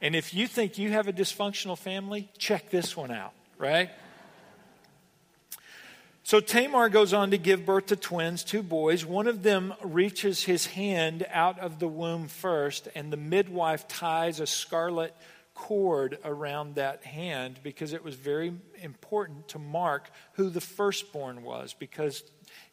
And 0.00 0.14
if 0.14 0.34
you 0.34 0.46
think 0.46 0.78
you 0.78 0.90
have 0.92 1.08
a 1.08 1.12
dysfunctional 1.12 1.76
family, 1.76 2.28
check 2.38 2.70
this 2.70 2.96
one 2.96 3.10
out, 3.10 3.32
right? 3.56 3.90
So 6.28 6.40
Tamar 6.40 6.90
goes 6.90 7.14
on 7.14 7.30
to 7.30 7.38
give 7.38 7.64
birth 7.64 7.86
to 7.86 7.96
twins, 7.96 8.44
two 8.44 8.62
boys. 8.62 9.02
One 9.02 9.28
of 9.28 9.42
them 9.42 9.72
reaches 9.82 10.44
his 10.44 10.66
hand 10.66 11.26
out 11.30 11.58
of 11.58 11.78
the 11.78 11.88
womb 11.88 12.28
first, 12.28 12.86
and 12.94 13.10
the 13.10 13.16
midwife 13.16 13.88
ties 13.88 14.38
a 14.38 14.46
scarlet 14.46 15.16
cord 15.54 16.18
around 16.26 16.74
that 16.74 17.02
hand 17.02 17.60
because 17.62 17.94
it 17.94 18.04
was 18.04 18.14
very 18.14 18.52
important 18.82 19.48
to 19.48 19.58
mark 19.58 20.10
who 20.32 20.50
the 20.50 20.60
firstborn 20.60 21.44
was, 21.44 21.72
because 21.72 22.22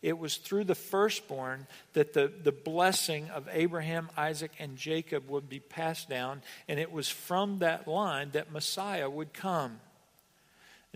it 0.02 0.18
was 0.18 0.36
through 0.36 0.66
the 0.66 0.76
firstborn 0.76 1.66
that 1.94 2.12
the, 2.12 2.30
the 2.44 2.52
blessing 2.52 3.30
of 3.30 3.48
Abraham, 3.50 4.10
Isaac, 4.18 4.52
and 4.60 4.76
Jacob 4.76 5.30
would 5.30 5.48
be 5.48 5.62
passed 5.62 6.10
down, 6.10 6.42
and 6.68 6.78
it 6.78 6.92
was 6.92 7.08
from 7.08 7.60
that 7.60 7.88
line 7.88 8.32
that 8.32 8.52
Messiah 8.52 9.10
would 9.10 9.32
come. 9.32 9.80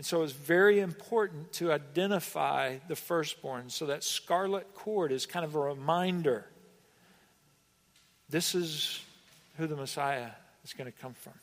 And 0.00 0.06
so 0.06 0.22
it's 0.22 0.32
very 0.32 0.80
important 0.80 1.52
to 1.52 1.70
identify 1.70 2.78
the 2.88 2.96
firstborn. 2.96 3.68
So 3.68 3.84
that 3.84 4.02
scarlet 4.02 4.74
cord 4.74 5.12
is 5.12 5.26
kind 5.26 5.44
of 5.44 5.54
a 5.54 5.58
reminder 5.58 6.46
this 8.30 8.54
is 8.54 8.98
who 9.58 9.66
the 9.66 9.76
Messiah 9.76 10.30
is 10.64 10.72
going 10.72 10.90
to 10.90 10.98
come 10.98 11.12
from. 11.12 11.34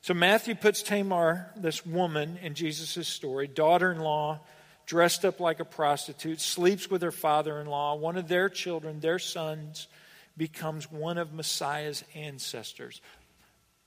So 0.00 0.14
Matthew 0.14 0.54
puts 0.54 0.82
Tamar, 0.82 1.50
this 1.54 1.84
woman 1.84 2.38
in 2.40 2.54
Jesus' 2.54 3.06
story, 3.06 3.46
daughter 3.46 3.92
in 3.92 4.00
law, 4.00 4.40
dressed 4.86 5.26
up 5.26 5.38
like 5.38 5.60
a 5.60 5.66
prostitute, 5.66 6.40
sleeps 6.40 6.88
with 6.88 7.02
her 7.02 7.12
father 7.12 7.60
in 7.60 7.66
law. 7.66 7.94
One 7.94 8.16
of 8.16 8.26
their 8.26 8.48
children, 8.48 9.00
their 9.00 9.18
sons, 9.18 9.86
becomes 10.34 10.90
one 10.90 11.18
of 11.18 11.34
Messiah's 11.34 12.04
ancestors. 12.14 13.02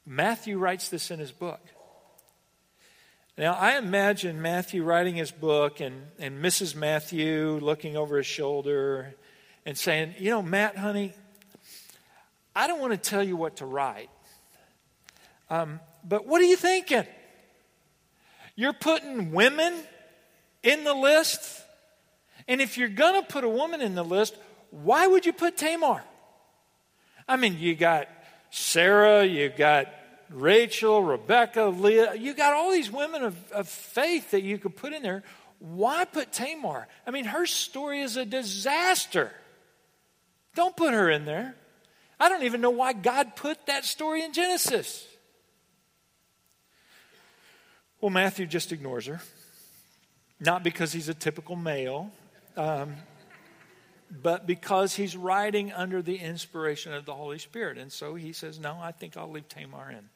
Matthew 0.05 0.59
writes 0.59 0.89
this 0.89 1.09
in 1.09 1.17
his 1.17 1.31
book. 1.31 1.61
Now, 3.39 3.53
I 3.53 3.77
imagine 3.77 4.41
Matthew 4.41 4.83
writing 4.83 5.13
his 5.13 5.29
book 5.29 5.79
and, 5.79 6.07
and 6.17 6.43
Mrs. 6.43 6.75
Matthew 6.75 7.59
looking 7.61 7.95
over 7.95 8.17
his 8.17 8.25
shoulder 8.25 9.13
and 9.63 9.77
saying, 9.77 10.15
You 10.17 10.31
know, 10.31 10.41
Matt, 10.41 10.75
honey, 10.75 11.13
I 12.55 12.65
don't 12.65 12.81
want 12.81 12.93
to 12.93 13.09
tell 13.09 13.21
you 13.21 13.37
what 13.37 13.57
to 13.57 13.65
write, 13.67 14.09
um, 15.51 15.79
but 16.03 16.25
what 16.25 16.41
are 16.41 16.45
you 16.45 16.55
thinking? 16.55 17.05
You're 18.55 18.73
putting 18.73 19.31
women 19.31 19.75
in 20.63 20.83
the 20.83 20.95
list? 20.95 21.61
And 22.47 22.59
if 22.59 22.75
you're 22.75 22.89
going 22.89 23.21
to 23.21 23.27
put 23.27 23.43
a 23.43 23.49
woman 23.49 23.81
in 23.81 23.93
the 23.93 24.03
list, 24.03 24.35
why 24.71 25.05
would 25.05 25.27
you 25.27 25.33
put 25.33 25.57
Tamar? 25.57 26.03
I 27.27 27.35
mean, 27.35 27.59
you 27.59 27.75
got 27.75 28.07
Sarah, 28.49 29.23
you 29.23 29.49
got 29.49 29.89
Rachel, 30.29 31.03
Rebecca, 31.03 31.65
Leah. 31.65 32.15
You 32.15 32.33
got 32.33 32.53
all 32.53 32.71
these 32.71 32.91
women 32.91 33.23
of, 33.23 33.51
of 33.51 33.67
faith 33.67 34.31
that 34.31 34.43
you 34.43 34.57
could 34.57 34.75
put 34.75 34.93
in 34.93 35.01
there. 35.01 35.23
Why 35.59 36.05
put 36.05 36.31
Tamar? 36.31 36.87
I 37.05 37.11
mean, 37.11 37.25
her 37.25 37.45
story 37.45 38.01
is 38.01 38.17
a 38.17 38.25
disaster. 38.25 39.31
Don't 40.55 40.75
put 40.75 40.93
her 40.93 41.09
in 41.09 41.25
there. 41.25 41.55
I 42.19 42.29
don't 42.29 42.43
even 42.43 42.61
know 42.61 42.71
why 42.71 42.93
God 42.93 43.35
put 43.35 43.65
that 43.67 43.85
story 43.85 44.23
in 44.23 44.33
Genesis. 44.33 45.07
Well, 48.01 48.11
Matthew 48.11 48.45
just 48.45 48.71
ignores 48.71 49.05
her. 49.07 49.21
Not 50.39 50.63
because 50.63 50.93
he's 50.93 51.09
a 51.09 51.15
typical 51.15 51.55
male, 51.55 52.11
um, 52.55 52.95
but 54.11 54.45
because 54.45 54.95
he's 54.95 55.17
writing 55.17 55.71
under 55.71 56.01
the 56.01 56.17
inspiration 56.17 56.93
of 56.93 57.05
the 57.05 57.13
Holy 57.13 57.39
Spirit. 57.39 57.77
And 57.77 57.91
so 57.91 58.13
he 58.13 58.33
says, 58.33 58.59
No, 58.59 58.77
I 58.79 58.91
think 58.91 59.17
I'll 59.17 59.31
leave 59.31 59.49
Tamar 59.49 59.91
in. 59.91 60.09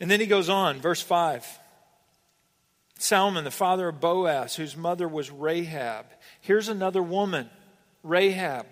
And 0.00 0.10
then 0.10 0.20
he 0.20 0.26
goes 0.26 0.48
on, 0.48 0.80
verse 0.80 1.00
5. 1.00 1.46
Salmon, 2.98 3.44
the 3.44 3.50
father 3.50 3.88
of 3.88 4.00
Boaz, 4.00 4.56
whose 4.56 4.76
mother 4.76 5.06
was 5.06 5.30
Rahab. 5.30 6.06
Here's 6.40 6.68
another 6.68 7.02
woman, 7.02 7.50
Rahab, 8.02 8.66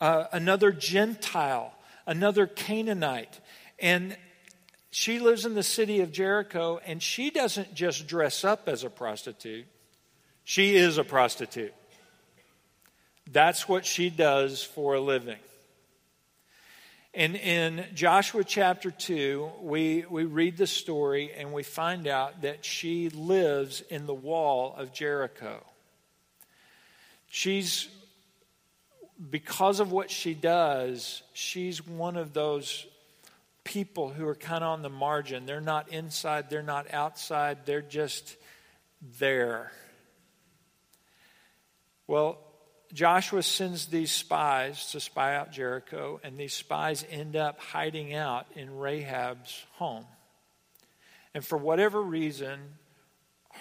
uh, 0.00 0.24
another 0.32 0.72
Gentile, 0.72 1.72
another 2.06 2.46
Canaanite. 2.46 3.40
And 3.78 4.16
she 4.90 5.18
lives 5.18 5.46
in 5.46 5.54
the 5.54 5.62
city 5.62 6.00
of 6.00 6.12
Jericho, 6.12 6.80
and 6.84 7.02
she 7.02 7.30
doesn't 7.30 7.74
just 7.74 8.06
dress 8.06 8.44
up 8.44 8.68
as 8.68 8.84
a 8.84 8.90
prostitute, 8.90 9.66
she 10.44 10.76
is 10.76 10.98
a 10.98 11.04
prostitute. 11.04 11.74
That's 13.30 13.68
what 13.68 13.86
she 13.86 14.10
does 14.10 14.62
for 14.62 14.94
a 14.94 15.00
living. 15.00 15.38
And 17.12 17.34
in 17.34 17.86
Joshua 17.92 18.44
chapter 18.44 18.92
2, 18.92 19.50
we, 19.62 20.04
we 20.08 20.24
read 20.24 20.56
the 20.56 20.66
story 20.68 21.32
and 21.36 21.52
we 21.52 21.64
find 21.64 22.06
out 22.06 22.42
that 22.42 22.64
she 22.64 23.08
lives 23.08 23.80
in 23.90 24.06
the 24.06 24.14
wall 24.14 24.74
of 24.76 24.92
Jericho. 24.92 25.64
She's, 27.28 27.88
because 29.30 29.80
of 29.80 29.90
what 29.90 30.08
she 30.08 30.34
does, 30.34 31.22
she's 31.32 31.84
one 31.84 32.16
of 32.16 32.32
those 32.32 32.86
people 33.64 34.10
who 34.10 34.26
are 34.28 34.36
kind 34.36 34.62
of 34.62 34.70
on 34.70 34.82
the 34.82 34.88
margin. 34.88 35.46
They're 35.46 35.60
not 35.60 35.92
inside, 35.92 36.48
they're 36.48 36.62
not 36.62 36.94
outside, 36.94 37.66
they're 37.66 37.82
just 37.82 38.36
there. 39.18 39.72
Well, 42.06 42.38
Joshua 42.92 43.42
sends 43.42 43.86
these 43.86 44.10
spies 44.10 44.90
to 44.92 45.00
spy 45.00 45.36
out 45.36 45.52
Jericho, 45.52 46.20
and 46.24 46.36
these 46.36 46.52
spies 46.52 47.04
end 47.10 47.36
up 47.36 47.60
hiding 47.60 48.14
out 48.14 48.46
in 48.56 48.78
Rahab's 48.78 49.64
home. 49.74 50.06
And 51.32 51.44
for 51.44 51.56
whatever 51.56 52.02
reason, 52.02 52.58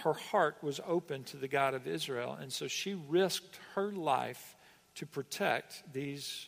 her 0.03 0.13
heart 0.13 0.57
was 0.61 0.79
open 0.87 1.23
to 1.25 1.37
the 1.37 1.47
God 1.47 1.75
of 1.75 1.87
Israel, 1.87 2.37
and 2.39 2.51
so 2.51 2.67
she 2.67 2.95
risked 3.07 3.59
her 3.75 3.91
life 3.91 4.55
to 4.95 5.05
protect 5.05 5.83
these 5.93 6.47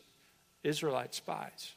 Israelite 0.63 1.13
spies. 1.13 1.73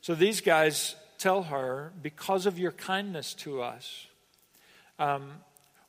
So 0.00 0.14
these 0.14 0.40
guys 0.40 0.96
tell 1.18 1.44
her, 1.44 1.92
because 2.02 2.46
of 2.46 2.58
your 2.58 2.72
kindness 2.72 3.34
to 3.34 3.62
us, 3.62 4.06
um, 4.98 5.32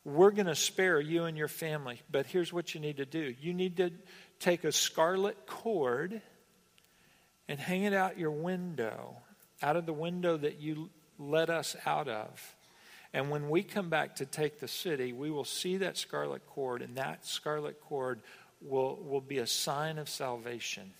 we're 0.04 0.32
going 0.32 0.46
to 0.46 0.54
spare 0.54 1.00
you 1.00 1.24
and 1.24 1.36
your 1.36 1.48
family. 1.48 2.00
But 2.10 2.26
here's 2.26 2.52
what 2.52 2.74
you 2.74 2.80
need 2.80 2.96
to 2.96 3.06
do 3.06 3.34
you 3.40 3.54
need 3.54 3.76
to 3.78 3.90
take 4.40 4.64
a 4.64 4.72
scarlet 4.72 5.46
cord 5.46 6.20
and 7.48 7.60
hang 7.60 7.84
it 7.84 7.92
out 7.92 8.18
your 8.18 8.30
window, 8.30 9.16
out 9.62 9.76
of 9.76 9.86
the 9.86 9.92
window 9.92 10.36
that 10.36 10.60
you 10.60 10.90
let 11.18 11.50
us 11.50 11.76
out 11.86 12.08
of. 12.08 12.56
And 13.12 13.30
when 13.30 13.50
we 13.50 13.62
come 13.62 13.90
back 13.90 14.16
to 14.16 14.26
take 14.26 14.58
the 14.58 14.68
city, 14.68 15.12
we 15.12 15.30
will 15.30 15.44
see 15.44 15.78
that 15.78 15.98
scarlet 15.98 16.46
cord, 16.46 16.80
and 16.80 16.96
that 16.96 17.26
scarlet 17.26 17.78
cord 17.82 18.22
will, 18.62 18.96
will 18.96 19.20
be 19.20 19.38
a 19.38 19.46
sign 19.46 19.98
of 19.98 20.08
salvation. 20.08 20.92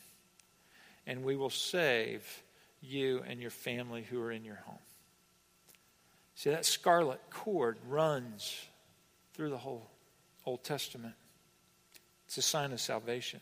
And 1.06 1.24
we 1.24 1.36
will 1.36 1.50
save 1.50 2.42
you 2.82 3.22
and 3.26 3.40
your 3.40 3.50
family 3.50 4.02
who 4.02 4.20
are 4.20 4.30
in 4.30 4.44
your 4.44 4.60
home. 4.66 4.78
See, 6.34 6.50
that 6.50 6.66
scarlet 6.66 7.20
cord 7.30 7.78
runs 7.88 8.66
through 9.34 9.50
the 9.50 9.58
whole 9.58 9.90
Old 10.44 10.64
Testament. 10.64 11.14
It's 12.26 12.38
a 12.38 12.42
sign 12.42 12.72
of 12.72 12.80
salvation. 12.80 13.40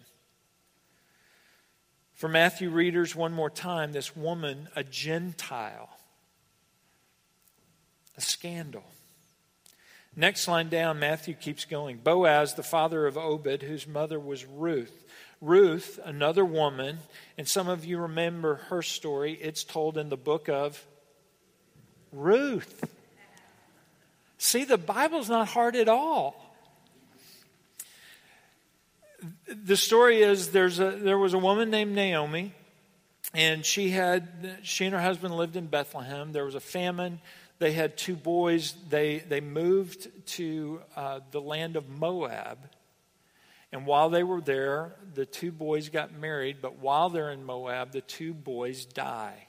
For 2.15 2.29
Matthew 2.29 2.71
readers, 2.71 3.17
one 3.17 3.33
more 3.33 3.49
time, 3.49 3.93
this 3.93 4.15
woman, 4.15 4.69
a 4.77 4.85
Gentile, 4.85 5.89
a 8.17 8.21
scandal. 8.21 8.85
Next 10.15 10.47
line 10.49 10.69
down, 10.69 10.99
Matthew 10.99 11.35
keeps 11.35 11.65
going. 11.65 11.99
Boaz, 11.99 12.55
the 12.55 12.63
father 12.63 13.07
of 13.07 13.17
Obed, 13.17 13.63
whose 13.63 13.87
mother 13.87 14.21
was 14.21 14.45
Ruth. 14.45 15.05
Ruth, 15.41 15.99
another 16.05 16.45
woman, 16.45 16.99
and 17.39 17.49
some 17.49 17.69
of 17.69 17.85
you 17.87 17.99
remember 17.99 18.57
her 18.69 18.83
story. 18.83 19.33
It's 19.41 19.65
told 19.65 19.97
in 19.97 20.11
the 20.11 20.17
book 20.17 20.49
of 20.49 20.85
Ruth. 22.13 22.85
See, 24.41 24.65
the 24.65 24.79
Bible's 24.79 25.29
not 25.29 25.49
hard 25.49 25.77
at 25.77 25.89
all. 25.89 26.35
The 29.47 29.77
story 29.77 30.23
is 30.23 30.51
there's 30.51 30.81
a, 30.81 30.91
there 30.93 31.19
was 31.19 31.35
a 31.35 31.39
woman 31.39 31.71
named 31.71 31.95
Naomi, 31.95 32.55
and 33.35 33.65
she 33.65 33.91
had 33.91 34.59
she 34.63 34.87
and 34.87 34.95
her 34.95 35.01
husband 35.01 35.37
lived 35.37 35.57
in 35.57 35.67
Bethlehem. 35.67 36.33
There 36.33 36.45
was 36.45 36.55
a 36.55 36.61
famine. 36.61 37.21
They 37.59 37.73
had 37.73 37.97
two 37.97 38.17
boys. 38.17 38.75
They 38.89 39.19
they 39.19 39.41
moved 39.41 40.09
to 40.37 40.81
uh, 40.97 41.21
the 41.31 41.41
land 41.41 41.77
of 41.77 41.89
Moab 41.89 42.59
and 43.73 43.87
while 43.87 44.11
they 44.11 44.23
were 44.23 44.41
there, 44.41 44.97
the 45.15 45.27
two 45.27 45.53
boys 45.53 45.89
got 45.89 46.13
married, 46.13 46.57
but 46.61 46.79
while 46.79 47.09
they're 47.09 47.31
in 47.31 47.45
Moab, 47.45 47.93
the 47.93 48.01
two 48.01 48.35
boys 48.35 48.85
die. 48.85 49.47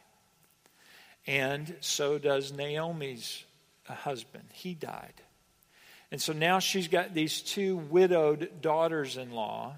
And 1.25 1.75
so 1.81 2.17
does 2.17 2.51
Naomi's 2.51 3.43
husband. 3.88 4.45
He 4.53 4.73
died. 4.73 5.13
And 6.11 6.21
so 6.21 6.33
now 6.33 6.59
she's 6.59 6.88
got 6.88 7.13
these 7.13 7.41
two 7.41 7.77
widowed 7.77 8.61
daughters 8.61 9.17
in 9.17 9.31
law, 9.31 9.77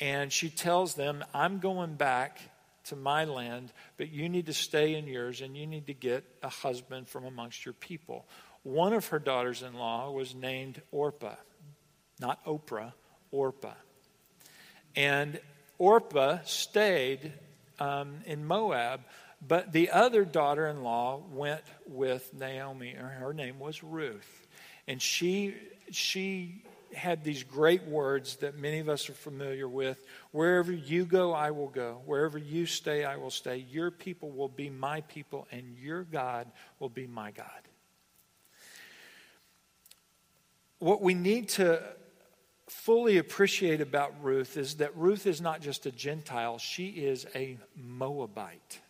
and 0.00 0.32
she 0.32 0.48
tells 0.48 0.94
them, 0.94 1.22
I'm 1.34 1.58
going 1.58 1.94
back 1.94 2.38
to 2.84 2.96
my 2.96 3.24
land, 3.24 3.72
but 3.96 4.10
you 4.10 4.28
need 4.28 4.46
to 4.46 4.52
stay 4.52 4.94
in 4.94 5.06
yours 5.06 5.40
and 5.40 5.56
you 5.56 5.66
need 5.66 5.86
to 5.86 5.94
get 5.94 6.24
a 6.42 6.48
husband 6.48 7.08
from 7.08 7.24
amongst 7.24 7.64
your 7.64 7.72
people. 7.74 8.26
One 8.62 8.92
of 8.92 9.08
her 9.08 9.18
daughters 9.18 9.62
in 9.62 9.74
law 9.74 10.10
was 10.10 10.34
named 10.34 10.80
Orpah, 10.90 11.36
not 12.20 12.44
Oprah, 12.44 12.92
Orpah. 13.30 13.74
And 14.96 15.40
Orpah 15.78 16.38
stayed 16.44 17.32
um, 17.78 18.16
in 18.26 18.46
Moab, 18.46 19.00
but 19.46 19.72
the 19.72 19.90
other 19.90 20.24
daughter 20.24 20.66
in 20.66 20.82
law 20.82 21.22
went 21.32 21.62
with 21.86 22.32
Naomi. 22.34 22.90
and 22.90 23.06
Her 23.06 23.34
name 23.34 23.58
was 23.58 23.82
Ruth. 23.82 24.46
And 24.86 25.00
she, 25.00 25.54
she 25.90 26.62
had 26.94 27.24
these 27.24 27.42
great 27.42 27.84
words 27.84 28.36
that 28.36 28.56
many 28.56 28.78
of 28.78 28.88
us 28.88 29.08
are 29.08 29.14
familiar 29.14 29.68
with 29.68 30.02
Wherever 30.32 30.72
you 30.72 31.04
go, 31.04 31.32
I 31.32 31.52
will 31.52 31.68
go. 31.68 32.02
Wherever 32.06 32.38
you 32.38 32.66
stay, 32.66 33.04
I 33.04 33.16
will 33.16 33.30
stay. 33.30 33.58
Your 33.70 33.92
people 33.92 34.32
will 34.32 34.48
be 34.48 34.68
my 34.68 35.02
people, 35.02 35.46
and 35.52 35.76
your 35.78 36.02
God 36.02 36.50
will 36.80 36.88
be 36.88 37.06
my 37.06 37.30
God. 37.30 37.46
What 40.80 41.00
we 41.02 41.14
need 41.14 41.50
to 41.50 41.80
fully 42.68 43.18
appreciate 43.18 43.80
about 43.80 44.12
Ruth 44.24 44.56
is 44.56 44.76
that 44.76 44.96
Ruth 44.96 45.26
is 45.26 45.40
not 45.40 45.60
just 45.60 45.86
a 45.86 45.92
Gentile, 45.92 46.58
she 46.58 46.88
is 46.88 47.26
a 47.34 47.58
Moabite. 47.76 48.80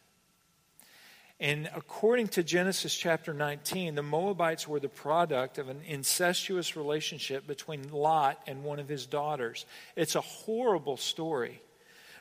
And 1.40 1.68
according 1.75 2.29
to 2.29 2.44
Genesis 2.44 2.94
chapter 2.94 3.35
19, 3.35 3.97
the 3.97 4.03
Moabites 4.03 4.68
were 4.68 4.79
the 4.79 4.88
product 4.88 5.59
of 5.59 5.68
an 5.68 5.81
incestuous 5.87 6.77
relationship 6.77 7.47
between 7.47 7.90
Lot 7.90 8.40
and 8.47 8.62
one 8.62 8.79
of 8.79 8.88
his 8.88 9.07
daughters. 9.07 9.66
It's 9.97 10.14
a 10.14 10.20
horrible 10.20 10.97
story. 10.97 11.61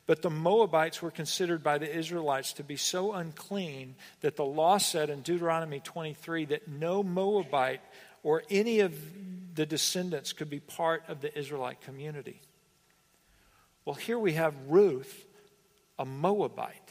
But 0.05 0.21
the 0.21 0.29
Moabites 0.29 1.01
were 1.01 1.11
considered 1.11 1.63
by 1.63 1.77
the 1.77 1.95
Israelites 1.95 2.53
to 2.53 2.63
be 2.63 2.75
so 2.75 3.13
unclean 3.13 3.95
that 4.21 4.35
the 4.35 4.43
law 4.43 4.77
said 4.77 5.09
in 5.09 5.21
Deuteronomy 5.21 5.79
23 5.79 6.45
that 6.45 6.67
no 6.67 7.03
Moabite 7.03 7.81
or 8.21 8.43
any 8.49 8.81
of 8.81 8.93
the 9.55 9.65
descendants 9.65 10.33
could 10.33 10.49
be 10.49 10.59
part 10.59 11.03
of 11.07 11.21
the 11.21 11.37
Israelite 11.37 11.79
community. 11.81 12.41
Well, 13.85 13.95
here 13.95 14.19
we 14.19 14.33
have 14.33 14.55
Ruth, 14.67 15.25
a 15.97 16.05
Moabite. 16.05 16.82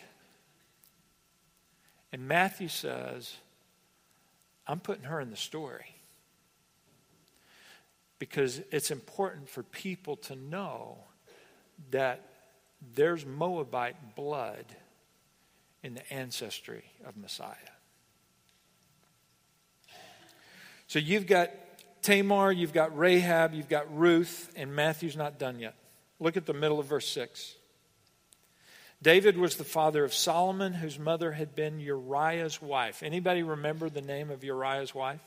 And 2.13 2.29
Matthew 2.29 2.69
says, 2.69 3.35
I'm 4.67 4.81
putting 4.81 5.05
her 5.05 5.21
in 5.21 5.31
the 5.31 5.37
story 5.37 5.97
because 8.19 8.61
it's 8.71 8.91
important 8.91 9.49
for 9.49 9.63
people 9.63 10.17
to 10.17 10.37
know 10.37 10.99
that 11.91 12.21
there's 12.95 13.25
Moabite 13.25 14.15
blood 14.15 14.65
in 15.83 15.95
the 15.95 16.13
ancestry 16.13 16.85
of 17.05 17.17
Messiah. 17.17 17.57
So 20.87 20.99
you've 20.99 21.27
got 21.27 21.51
Tamar, 22.03 22.53
you've 22.53 22.73
got 22.73 22.97
Rahab, 22.97 23.55
you've 23.55 23.69
got 23.69 23.97
Ruth, 23.97 24.53
and 24.55 24.75
Matthew's 24.75 25.17
not 25.17 25.39
done 25.39 25.59
yet. 25.59 25.75
Look 26.21 26.37
at 26.37 26.47
the 26.47 26.53
middle 26.53 26.79
of 26.79 26.87
verse 26.87 27.09
6. 27.09 27.57
David 29.03 29.37
was 29.37 29.57
the 29.57 29.65
father 29.65 30.05
of 30.05 30.15
Solomon, 30.15 30.73
whose 30.73 30.99
mother 30.99 31.33
had 31.33 31.57
been 31.57 31.81
Uriah's 31.81 32.63
wife. 32.63 33.03
Anybody 33.03 33.43
remember 33.43 33.91
the 33.91 34.01
name 34.01 34.31
of 34.31 34.45
Uriah's 34.45 34.95
wife? 34.95 35.21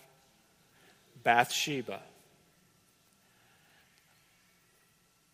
Bathsheba. 1.24 2.02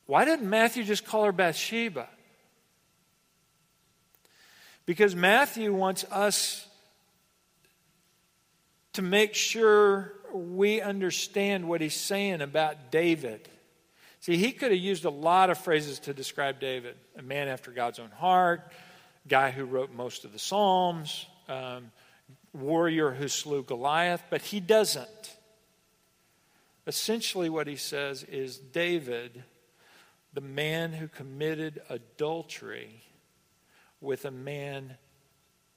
Why 0.08 0.26
didn't 0.26 0.50
Matthew 0.50 0.84
just 0.84 1.06
call 1.06 1.26
her 1.26 1.32
Bathsheba? 1.32 2.10
Because 4.88 5.16
Matthew 5.16 5.72
wants 5.74 6.04
us 6.06 6.68
to 8.94 9.02
make 9.02 9.36
sure 9.36 10.14
we 10.34 10.82
understand 10.82 11.68
what 11.68 11.80
he's 11.80 11.96
saying 11.96 12.42
about 12.42 12.92
David. 12.92 13.48
See, 14.22 14.38
he 14.38 14.52
could 14.52 14.72
have 14.72 14.80
used 14.80 15.06
a 15.06 15.10
lot 15.10 15.50
of 15.50 15.58
phrases 15.58 16.00
to 16.02 16.14
describe 16.14 16.60
David 16.60 16.96
a 17.18 17.24
man 17.24 17.48
after 17.48 17.72
God's 17.72 17.98
own 17.98 18.12
heart, 18.12 18.72
guy 19.28 19.50
who 19.50 19.66
wrote 19.66 19.92
most 19.92 20.26
of 20.26 20.32
the 20.32 20.38
Psalms, 20.38 21.26
um, 21.50 21.92
warrior 22.54 23.10
who 23.12 23.28
slew 23.28 23.64
Goliath, 23.64 24.24
but 24.30 24.44
he 24.44 24.60
doesn't. 24.60 25.38
Essentially, 26.86 27.50
what 27.50 27.66
he 27.66 27.76
says 27.76 28.24
is 28.24 28.58
David, 28.58 29.44
the 30.34 30.42
man 30.42 30.94
who 30.94 31.08
committed 31.08 31.82
adultery 31.90 33.02
with 34.02 34.26
a 34.26 34.32
man 34.32 34.98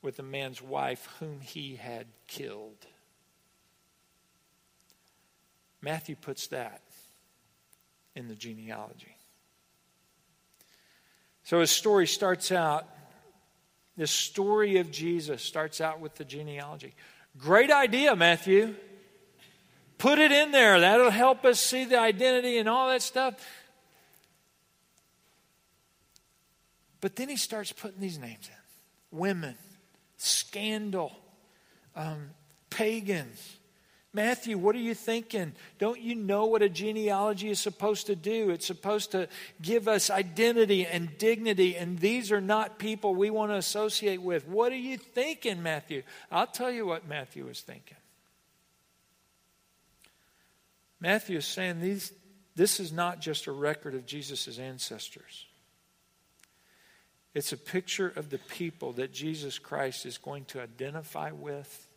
with 0.03 0.19
a 0.19 0.23
man's 0.23 0.61
wife 0.61 1.09
whom 1.19 1.41
he 1.41 1.77
had 1.77 2.07
killed. 2.27 2.87
Matthew 5.81 6.15
puts 6.15 6.47
that 6.49 6.83
in 8.15 8.29
the 8.29 8.35
genealogy. 8.35 9.17
So 11.45 11.61
his 11.61 11.71
story 11.71 12.07
starts 12.07 12.51
out, 12.53 12.89
this 13.97 14.11
story 14.11 14.79
of 14.79 14.91
Jesus 14.91 15.43
starts 15.43 15.81
out 15.81 16.01
with 16.01 16.15
the 16.17 16.25
genealogy. 16.25 16.95
Great 17.39 17.71
idea, 17.71 18.17
Matthew. 18.17 18.75
Put 19.99 20.19
it 20.19 20.33
in 20.33 20.51
there. 20.51 20.81
That'll 20.81 21.11
help 21.11 21.45
us 21.45 21.61
see 21.61 21.85
the 21.85 21.99
identity 21.99 22.59
and 22.59 22.69
all 22.69 22.89
that 22.89 23.03
stuff. 23.03 23.35
But 27.01 27.17
then 27.17 27.29
he 27.29 27.37
starts 27.37 27.71
putting 27.71 28.01
these 28.01 28.19
names 28.19 28.49
in 28.49 29.19
women, 29.19 29.57
scandal, 30.17 31.13
um, 31.95 32.31
pagans, 32.71 33.59
Matthew, 34.15 34.57
what 34.57 34.77
are 34.77 34.81
you 34.81 34.95
thinking? 34.95 35.55
Don't 35.81 36.01
you 36.01 36.15
know 36.15 36.47
what 36.47 36.63
a 36.63 36.69
genealogy 36.69 37.51
is 37.51 37.59
supposed 37.59 38.07
to 38.07 38.15
do? 38.15 38.51
It's 38.51 38.65
supposed 38.65 39.11
to 39.11 39.29
give 39.61 39.89
us 39.89 40.09
identity 40.09 40.87
and 40.87 41.19
dignity, 41.19 41.77
and 41.77 41.99
these 41.99 42.31
are 42.31 42.41
not 42.41 42.79
people 42.79 43.17
we 43.17 43.29
want 43.29 43.51
to 43.51 43.57
associate 43.57 44.23
with. 44.23 44.47
What 44.47 44.71
are 44.71 44.77
you 44.77 44.99
thinking, 44.99 45.65
Matthew? 45.65 46.05
I'll 46.31 46.47
tell 46.47 46.71
you 46.71 46.87
what 46.87 47.09
Matthew 47.09 47.45
was 47.45 47.61
thinking. 47.61 47.97
Matthew 51.01 51.39
is 51.39 51.45
saying 51.45 51.81
these, 51.81 52.13
this 52.55 52.79
is 52.79 52.93
not 52.93 53.21
just 53.21 53.49
a 53.49 53.53
record 53.53 53.97
of 53.97 54.07
Jesus' 54.07 54.61
ancestors. 54.61 55.45
It's 57.35 57.53
a 57.53 57.59
picture 57.59 58.13
of 58.15 58.31
the 58.31 58.39
people 58.39 58.93
that 58.93 59.13
Jesus 59.13 59.59
Christ 59.59 60.07
is 60.07 60.19
going 60.19 60.45
to 60.47 60.61
identify 60.61 61.33
with 61.33 61.89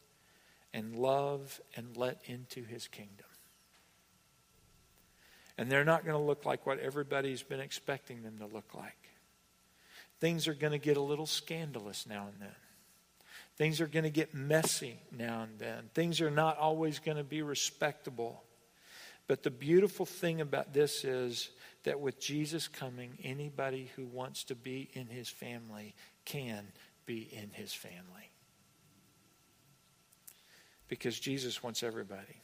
and 0.74 0.96
love 0.96 1.60
and 1.76 1.96
let 1.98 2.20
into 2.26 2.64
his 2.64 2.88
kingdom. 2.88 3.26
And 5.58 5.72
they're 5.72 5.86
not 5.86 6.06
going 6.06 6.18
to 6.18 6.24
look 6.24 6.46
like 6.46 6.66
what 6.66 6.80
everybody's 6.80 7.42
been 7.42 7.60
expecting 7.60 8.22
them 8.22 8.38
to 8.40 8.46
look 8.46 8.76
like. 8.76 9.10
Things 10.20 10.48
are 10.48 10.54
going 10.54 10.72
to 10.72 10.80
get 10.80 10.98
a 10.98 11.02
little 11.02 11.26
scandalous 11.26 12.06
now 12.08 12.28
and 12.32 12.40
then. 12.40 12.56
Things 13.58 13.82
are 13.82 13.88
going 13.88 14.04
to 14.04 14.12
get 14.12 14.36
messy 14.36 15.00
now 15.12 15.42
and 15.44 15.58
then. 15.58 15.90
Things 15.96 16.22
are 16.22 16.30
not 16.30 16.58
always 16.58 17.00
going 17.00 17.18
to 17.18 17.24
be 17.24 17.42
respectable. 17.42 18.44
But 19.28 19.44
the 19.44 19.52
beautiful 19.52 20.06
thing 20.06 20.42
about 20.42 20.74
this 20.74 21.04
is 21.04 21.50
that 21.84 22.00
with 22.00 22.20
Jesus 22.20 22.68
coming, 22.68 23.18
anybody 23.24 23.90
who 23.96 24.06
wants 24.06 24.44
to 24.46 24.56
be 24.56 24.90
in 24.94 25.08
his 25.08 25.28
family 25.28 25.96
can 26.24 26.68
be 27.06 27.28
in 27.32 27.50
his 27.52 27.74
family. 27.74 28.32
Because 30.88 31.20
Jesus 31.20 31.62
wants 31.62 31.84
everybody. 31.84 32.42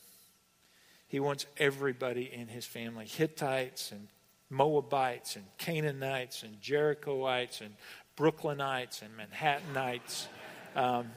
He 1.07 1.19
wants 1.19 1.45
everybody 1.57 2.31
in 2.31 2.47
his 2.47 2.65
family 2.65 3.05
Hittites 3.05 3.91
and 3.91 4.07
Moabites 4.49 5.35
and 5.35 5.45
Canaanites 5.57 6.43
and 6.43 6.59
Jerichoites 6.61 7.61
and 7.61 7.75
Brooklynites 8.17 9.01
and 9.01 9.11
Manhattanites. 9.17 10.27
Um, 10.75 11.11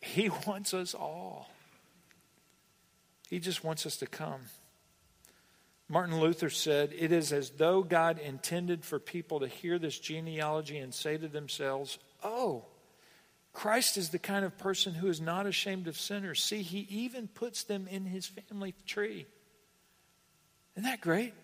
he 0.00 0.30
wants 0.46 0.74
us 0.74 0.94
all. 0.94 1.50
He 3.28 3.38
just 3.38 3.62
wants 3.62 3.86
us 3.86 3.96
to 3.98 4.06
come. 4.06 4.40
Martin 5.88 6.20
Luther 6.20 6.50
said, 6.50 6.92
It 6.96 7.12
is 7.12 7.32
as 7.32 7.50
though 7.50 7.82
God 7.82 8.18
intended 8.18 8.84
for 8.84 8.98
people 8.98 9.40
to 9.40 9.48
hear 9.48 9.78
this 9.78 9.98
genealogy 9.98 10.78
and 10.78 10.94
say 10.94 11.16
to 11.16 11.28
themselves, 11.28 11.98
Oh, 12.22 12.64
Christ 13.52 13.96
is 13.96 14.10
the 14.10 14.18
kind 14.18 14.44
of 14.44 14.56
person 14.58 14.94
who 14.94 15.08
is 15.08 15.20
not 15.20 15.46
ashamed 15.46 15.88
of 15.88 15.98
sinners. 15.98 16.42
See, 16.42 16.62
he 16.62 16.86
even 16.90 17.28
puts 17.28 17.64
them 17.64 17.88
in 17.90 18.04
his 18.04 18.26
family 18.26 18.74
tree. 18.86 19.26
Isn't 20.76 20.88
that 20.88 21.00
great? 21.00 21.34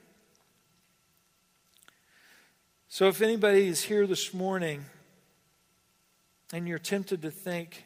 So, 2.88 3.08
if 3.08 3.20
anybody 3.20 3.66
is 3.66 3.82
here 3.82 4.06
this 4.06 4.32
morning 4.32 4.84
and 6.52 6.68
you're 6.68 6.78
tempted 6.78 7.22
to 7.22 7.30
think, 7.30 7.84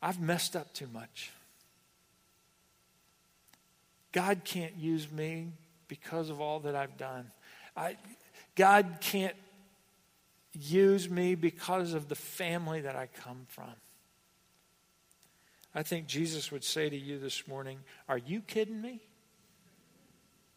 I've 0.00 0.20
messed 0.20 0.54
up 0.54 0.72
too 0.72 0.86
much. 0.92 1.32
God 4.12 4.42
can't 4.44 4.76
use 4.76 5.10
me 5.10 5.48
because 5.88 6.30
of 6.30 6.40
all 6.40 6.60
that 6.60 6.76
I've 6.76 6.96
done. 6.96 7.30
I, 7.76 7.96
God 8.54 8.98
can't 9.00 9.36
use 10.56 11.08
me 11.08 11.34
because 11.34 11.92
of 11.92 12.08
the 12.08 12.14
family 12.14 12.80
that 12.82 12.96
I 12.96 13.06
come 13.06 13.46
from. 13.48 13.74
I 15.74 15.82
think 15.82 16.06
Jesus 16.06 16.50
would 16.50 16.64
say 16.64 16.88
to 16.88 16.96
you 16.96 17.18
this 17.18 17.46
morning, 17.46 17.78
Are 18.08 18.18
you 18.18 18.40
kidding 18.40 18.80
me? 18.80 19.00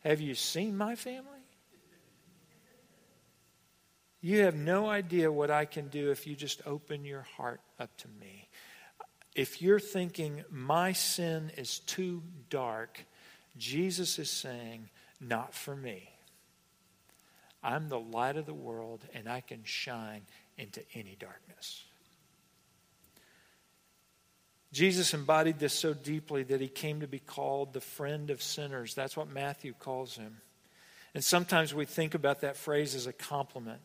Have 0.04 0.22
you 0.22 0.34
seen 0.34 0.78
my 0.78 0.96
family? 0.96 1.40
You 4.22 4.42
have 4.42 4.56
no 4.56 4.90
idea 4.90 5.32
what 5.32 5.50
I 5.50 5.66
can 5.66 5.88
do 5.88 6.12
if 6.12 6.28
you 6.28 6.36
just 6.36 6.62
open 6.66 7.06
your 7.06 7.22
heart 7.38 7.62
up 7.80 7.96
to 7.98 8.08
me. 8.20 8.50
If 9.36 9.62
you're 9.62 9.80
thinking 9.80 10.44
my 10.50 10.92
sin 10.92 11.52
is 11.58 11.80
too 11.80 12.24
dark, 12.50 13.06
Jesus 13.58 14.20
is 14.20 14.30
saying, 14.30 14.90
Not 15.20 15.54
for 15.54 15.76
me. 15.76 16.10
I'm 17.64 17.90
the 17.90 18.00
light 18.00 18.38
of 18.38 18.46
the 18.46 18.54
world, 18.54 19.02
and 19.14 19.28
I 19.28 19.42
can 19.42 19.64
shine 19.64 20.22
into 20.58 20.82
any 20.94 21.16
darkness. 21.20 21.84
Jesus 24.72 25.14
embodied 25.14 25.60
this 25.60 25.74
so 25.74 25.94
deeply 25.94 26.44
that 26.44 26.62
he 26.62 26.68
came 26.68 27.02
to 27.02 27.08
be 27.08 27.20
called 27.20 27.74
the 27.74 27.82
friend 27.82 28.30
of 28.30 28.42
sinners. 28.42 28.94
That's 28.94 29.18
what 29.18 29.30
Matthew 29.30 29.74
calls 29.74 30.16
him. 30.16 30.38
And 31.16 31.24
sometimes 31.24 31.74
we 31.74 31.86
think 31.86 32.14
about 32.14 32.42
that 32.42 32.56
phrase 32.56 32.94
as 32.94 33.08
a 33.08 33.14
compliment 33.14 33.82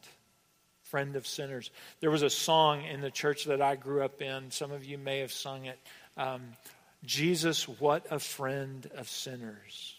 friend 0.83 1.17
of 1.17 1.27
sinners. 1.27 1.71
There 2.01 2.11
was 2.11 2.23
a 2.23 2.31
song 2.31 2.85
in 2.85 3.01
the 3.01 3.11
church 3.11 3.47
that 3.47 3.63
I 3.63 3.77
grew 3.77 4.05
up 4.05 4.21
in. 4.21 4.51
Some 4.51 4.71
of 4.71 4.85
you 4.85 4.99
may 4.99 5.21
have 5.21 5.33
sung 5.33 5.65
it. 5.65 5.79
Um, 6.17 6.43
Jesus, 7.05 7.67
what 7.67 8.07
a 8.11 8.19
friend 8.19 8.89
of 8.97 9.09
sinners. 9.09 9.97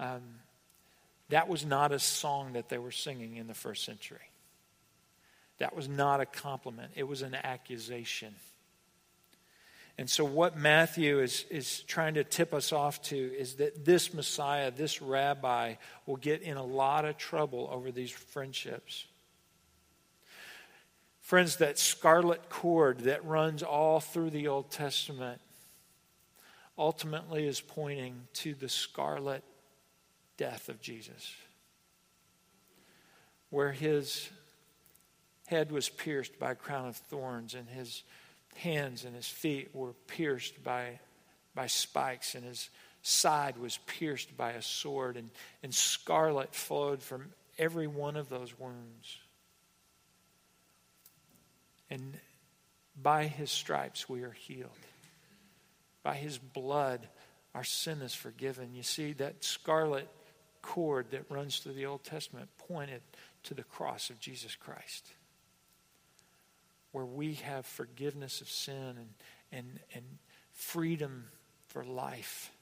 Um, 0.00 0.22
that 1.30 1.48
was 1.48 1.64
not 1.64 1.92
a 1.92 1.98
song 1.98 2.54
that 2.54 2.68
they 2.68 2.78
were 2.78 2.90
singing 2.90 3.36
in 3.36 3.46
the 3.46 3.54
first 3.54 3.84
century. 3.84 4.18
That 5.58 5.74
was 5.74 5.88
not 5.88 6.20
a 6.20 6.26
compliment, 6.26 6.92
it 6.96 7.04
was 7.04 7.22
an 7.22 7.34
accusation. 7.34 8.34
And 9.98 10.08
so, 10.08 10.24
what 10.24 10.56
Matthew 10.56 11.18
is, 11.18 11.44
is 11.50 11.80
trying 11.80 12.14
to 12.14 12.22
tip 12.22 12.54
us 12.54 12.72
off 12.72 13.02
to 13.04 13.16
is 13.16 13.56
that 13.56 13.84
this 13.84 14.14
Messiah, 14.14 14.70
this 14.70 15.02
rabbi, 15.02 15.74
will 16.06 16.16
get 16.16 16.42
in 16.42 16.56
a 16.56 16.64
lot 16.64 17.04
of 17.04 17.18
trouble 17.18 17.68
over 17.72 17.90
these 17.90 18.12
friendships. 18.12 19.06
Friends, 21.20 21.56
that 21.56 21.80
scarlet 21.80 22.48
cord 22.48 23.00
that 23.00 23.24
runs 23.24 23.64
all 23.64 23.98
through 23.98 24.30
the 24.30 24.46
Old 24.46 24.70
Testament 24.70 25.40
ultimately 26.78 27.46
is 27.46 27.60
pointing 27.60 28.28
to 28.34 28.54
the 28.54 28.68
scarlet 28.68 29.42
death 30.38 30.70
of 30.70 30.80
Jesus, 30.80 31.34
where 33.50 33.72
his 33.72 34.30
head 35.48 35.70
was 35.70 35.90
pierced 35.90 36.38
by 36.38 36.52
a 36.52 36.54
crown 36.54 36.88
of 36.88 36.96
thorns, 36.96 37.54
and 37.54 37.68
his 37.68 38.02
hands 38.56 39.04
and 39.04 39.14
his 39.14 39.28
feet 39.28 39.68
were 39.74 39.92
pierced 40.06 40.62
by, 40.64 40.98
by 41.54 41.66
spikes, 41.66 42.34
and 42.34 42.44
his 42.44 42.70
side 43.02 43.58
was 43.58 43.78
pierced 43.86 44.34
by 44.36 44.52
a 44.52 44.62
sword, 44.62 45.16
and, 45.16 45.28
and 45.62 45.74
scarlet 45.74 46.54
flowed 46.54 47.02
from 47.02 47.26
every 47.58 47.86
one 47.86 48.16
of 48.16 48.28
those 48.28 48.58
wounds. 48.58 49.18
And 51.90 52.14
by 53.00 53.24
his 53.24 53.50
stripes 53.50 54.08
we 54.08 54.22
are 54.22 54.32
healed. 54.32 54.70
By 56.02 56.14
his 56.14 56.38
blood 56.38 57.08
our 57.54 57.64
sin 57.64 58.02
is 58.02 58.14
forgiven. 58.14 58.74
You 58.74 58.82
see, 58.82 59.14
that 59.14 59.42
scarlet 59.42 60.08
cord 60.62 61.10
that 61.10 61.30
runs 61.30 61.58
through 61.58 61.74
the 61.74 61.86
Old 61.86 62.04
Testament 62.04 62.48
pointed 62.68 63.02
to 63.44 63.54
the 63.54 63.62
cross 63.62 64.10
of 64.10 64.20
Jesus 64.20 64.54
Christ, 64.54 65.12
where 66.92 67.04
we 67.04 67.34
have 67.34 67.66
forgiveness 67.66 68.40
of 68.40 68.48
sin 68.48 68.96
and, 68.96 69.08
and, 69.52 69.80
and 69.94 70.04
freedom 70.52 71.26
for 71.66 71.84
life. 71.84 72.52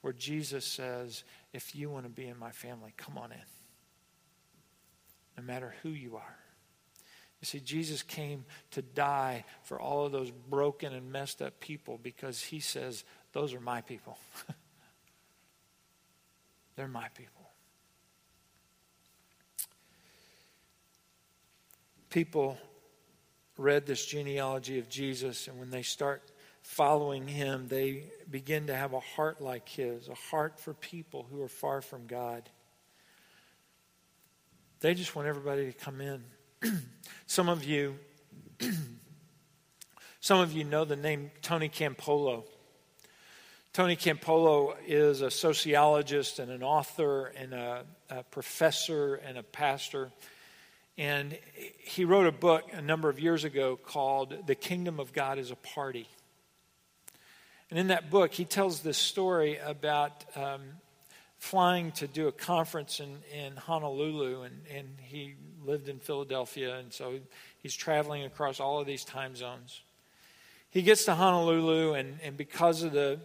Where 0.00 0.12
Jesus 0.12 0.64
says, 0.64 1.22
if 1.52 1.76
you 1.76 1.88
want 1.88 2.04
to 2.04 2.10
be 2.10 2.26
in 2.26 2.38
my 2.38 2.50
family, 2.50 2.92
come 2.96 3.16
on 3.16 3.30
in. 3.30 3.38
No 5.36 5.44
matter 5.44 5.74
who 5.82 5.90
you 5.90 6.16
are. 6.16 6.36
You 7.42 7.46
see, 7.46 7.60
Jesus 7.60 8.02
came 8.02 8.44
to 8.70 8.82
die 8.82 9.44
for 9.64 9.80
all 9.80 10.06
of 10.06 10.12
those 10.12 10.30
broken 10.30 10.92
and 10.92 11.10
messed 11.10 11.42
up 11.42 11.58
people 11.58 11.98
because 12.00 12.40
he 12.40 12.60
says, 12.60 13.04
Those 13.32 13.52
are 13.52 13.60
my 13.60 13.80
people. 13.80 14.16
They're 16.82 16.88
my 16.88 17.06
people. 17.14 17.48
People 22.10 22.58
read 23.56 23.86
this 23.86 24.04
genealogy 24.04 24.80
of 24.80 24.88
Jesus, 24.88 25.46
and 25.46 25.60
when 25.60 25.70
they 25.70 25.82
start 25.82 26.32
following 26.62 27.28
him, 27.28 27.68
they 27.68 28.06
begin 28.28 28.66
to 28.66 28.74
have 28.74 28.94
a 28.94 28.98
heart 28.98 29.40
like 29.40 29.68
his, 29.68 30.08
a 30.08 30.16
heart 30.16 30.58
for 30.58 30.74
people 30.74 31.24
who 31.30 31.40
are 31.40 31.48
far 31.48 31.82
from 31.82 32.08
God. 32.08 32.50
They 34.80 34.94
just 34.94 35.14
want 35.14 35.28
everybody 35.28 35.66
to 35.66 35.72
come 35.72 36.00
in. 36.00 36.24
some 37.28 37.48
of 37.48 37.62
you, 37.62 37.94
some 40.20 40.40
of 40.40 40.52
you 40.52 40.64
know 40.64 40.84
the 40.84 40.96
name 40.96 41.30
Tony 41.42 41.68
Campolo. 41.68 42.42
Tony 43.72 43.96
Campolo 43.96 44.74
is 44.86 45.22
a 45.22 45.30
sociologist 45.30 46.38
and 46.38 46.52
an 46.52 46.62
author 46.62 47.32
and 47.38 47.54
a, 47.54 47.86
a 48.10 48.22
professor 48.24 49.14
and 49.14 49.38
a 49.38 49.42
pastor. 49.42 50.10
And 50.98 51.38
he 51.78 52.04
wrote 52.04 52.26
a 52.26 52.32
book 52.32 52.64
a 52.74 52.82
number 52.82 53.08
of 53.08 53.18
years 53.18 53.44
ago 53.44 53.76
called 53.76 54.46
The 54.46 54.54
Kingdom 54.54 55.00
of 55.00 55.14
God 55.14 55.38
is 55.38 55.50
a 55.50 55.56
Party. 55.56 56.06
And 57.70 57.78
in 57.78 57.86
that 57.86 58.10
book, 58.10 58.34
he 58.34 58.44
tells 58.44 58.80
this 58.80 58.98
story 58.98 59.56
about 59.56 60.22
um, 60.36 60.60
flying 61.38 61.92
to 61.92 62.06
do 62.06 62.28
a 62.28 62.32
conference 62.32 63.00
in, 63.00 63.20
in 63.32 63.56
Honolulu, 63.56 64.42
and, 64.42 64.66
and 64.70 64.86
he 65.00 65.36
lived 65.64 65.88
in 65.88 65.98
Philadelphia, 65.98 66.76
and 66.76 66.92
so 66.92 67.14
he's 67.62 67.74
traveling 67.74 68.24
across 68.24 68.60
all 68.60 68.80
of 68.80 68.86
these 68.86 69.02
time 69.02 69.34
zones. 69.34 69.80
He 70.68 70.82
gets 70.82 71.06
to 71.06 71.14
Honolulu, 71.14 71.94
and, 71.94 72.18
and 72.22 72.36
because 72.36 72.82
of 72.82 72.92
the 72.92 73.18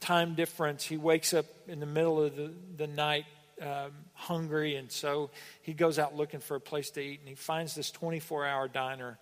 time 0.00 0.34
difference, 0.34 0.84
he 0.84 0.96
wakes 0.96 1.34
up 1.34 1.46
in 1.68 1.80
the 1.80 1.86
middle 1.86 2.22
of 2.22 2.36
the, 2.36 2.52
the 2.76 2.86
night 2.86 3.24
um, 3.60 3.92
hungry, 4.14 4.76
and 4.76 4.90
so 4.90 5.30
he 5.62 5.74
goes 5.74 5.98
out 5.98 6.14
looking 6.14 6.40
for 6.40 6.54
a 6.54 6.60
place 6.60 6.90
to 6.90 7.00
eat, 7.00 7.20
and 7.20 7.28
he 7.28 7.34
finds 7.34 7.74
this 7.74 7.90
24-hour 7.90 8.68
diner, 8.68 9.18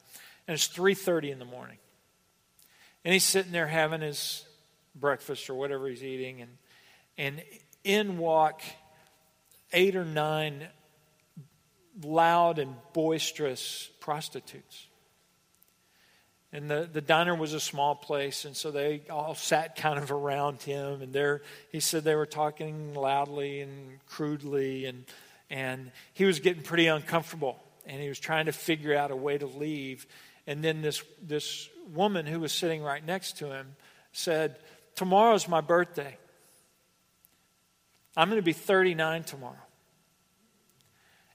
and 0.47 0.55
it's 0.55 0.69
3:30 0.69 1.33
in 1.33 1.39
the 1.39 1.45
morning, 1.45 1.79
and 3.05 3.13
he's 3.13 3.25
sitting 3.25 3.53
there 3.53 3.67
having 3.67 4.01
his 4.01 4.45
breakfast 4.95 5.51
or 5.51 5.55
whatever 5.55 5.89
he's 5.89 6.05
eating, 6.05 6.41
and 6.41 6.51
and 7.17 7.43
in 7.83 8.19
walk 8.19 8.63
eight 9.73 9.97
or 9.97 10.05
nine 10.05 10.69
loud 12.03 12.59
and 12.59 12.75
boisterous 12.93 13.91
prostitutes. 14.01 14.88
And 16.53 16.71
the, 16.71 16.89
the 16.91 17.03
diner 17.03 17.35
was 17.35 17.53
a 17.53 17.61
small 17.61 17.95
place, 17.95 18.47
and 18.47 18.57
so 18.57 18.71
they 18.71 19.03
all 19.11 19.35
sat 19.35 19.77
kind 19.77 19.99
of 19.99 20.11
around 20.11 20.63
him. 20.63 21.03
And 21.03 21.13
there, 21.13 21.43
he 21.71 21.79
said 21.81 22.05
they 22.05 22.15
were 22.15 22.27
talking 22.27 22.95
loudly 22.95 23.61
and 23.61 23.99
crudely, 24.07 24.87
and, 24.87 25.05
and 25.51 25.93
he 26.15 26.25
was 26.25 26.41
getting 26.41 26.63
pretty 26.63 26.87
uncomfortable. 26.87 27.63
And 27.85 28.01
he 28.01 28.09
was 28.09 28.19
trying 28.19 28.47
to 28.47 28.53
figure 28.53 28.97
out 28.97 29.11
a 29.11 29.17
way 29.17 29.37
to 29.37 29.47
leave. 29.47 30.07
And 30.47 30.65
then 30.65 30.81
this, 30.81 31.03
this 31.23 31.69
woman 31.93 32.25
who 32.25 32.41
was 32.41 32.53
sitting 32.53 32.83
right 32.83 33.05
next 33.05 33.39
to 33.39 33.53
him 33.53 33.77
said, 34.13 34.57
Tomorrow's 34.95 35.49
my 35.49 35.61
birthday. 35.61 36.17
I'm 38.17 38.29
going 38.29 38.41
to 38.41 38.45
be 38.45 38.53
39 38.53 39.23
tomorrow. 39.25 39.55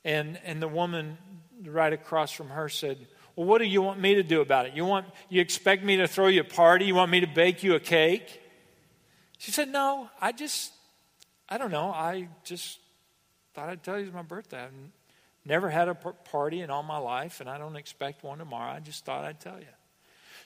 And, 0.04 0.40
and 0.44 0.62
the 0.62 0.68
woman 0.68 1.18
right 1.66 1.94
across 1.94 2.32
from 2.32 2.50
her 2.50 2.68
said, 2.68 3.08
Well, 3.36 3.48
what 3.48 3.60
do 3.60 3.66
you 3.66 3.82
want 3.82 4.00
me 4.00 4.16
to 4.16 4.24
do 4.24 4.42
about 4.42 4.68
it? 4.68 4.74
You, 4.74 4.86
want, 4.86 5.08
you 5.30 5.42
expect 5.42 5.84
me 5.84 5.98
to 5.98 6.08
throw 6.08 6.28
you 6.28 6.42
a 6.42 6.46
party? 6.46 6.86
You 6.86 6.96
want 6.96 7.12
me 7.12 7.20
to 7.22 7.28
bake 7.28 7.64
you 7.64 7.76
a 7.76 7.80
cake? 7.80 8.42
She 9.40 9.52
said, 9.52 9.70
No, 9.70 10.10
I 10.22 10.32
just, 10.32 10.72
I 11.50 11.58
don't 11.58 11.72
know. 11.72 11.88
I 11.88 12.30
just 12.44 12.80
thought 13.54 13.70
I'd 13.70 13.84
tell 13.84 14.00
you 14.00 14.06
it's 14.06 14.14
my 14.14 14.22
birthday. 14.22 14.64
I've 14.64 14.72
never 15.46 15.70
had 15.70 15.90
a 15.90 15.96
party 15.96 16.62
in 16.62 16.70
all 16.70 16.84
my 16.84 16.98
life, 16.98 17.42
and 17.42 17.50
I 17.50 17.58
don't 17.58 17.76
expect 17.76 18.24
one 18.24 18.38
tomorrow. 18.38 18.72
I 18.72 18.80
just 18.80 19.04
thought 19.04 19.26
I'd 19.26 19.40
tell 19.40 19.60
you. 19.60 19.66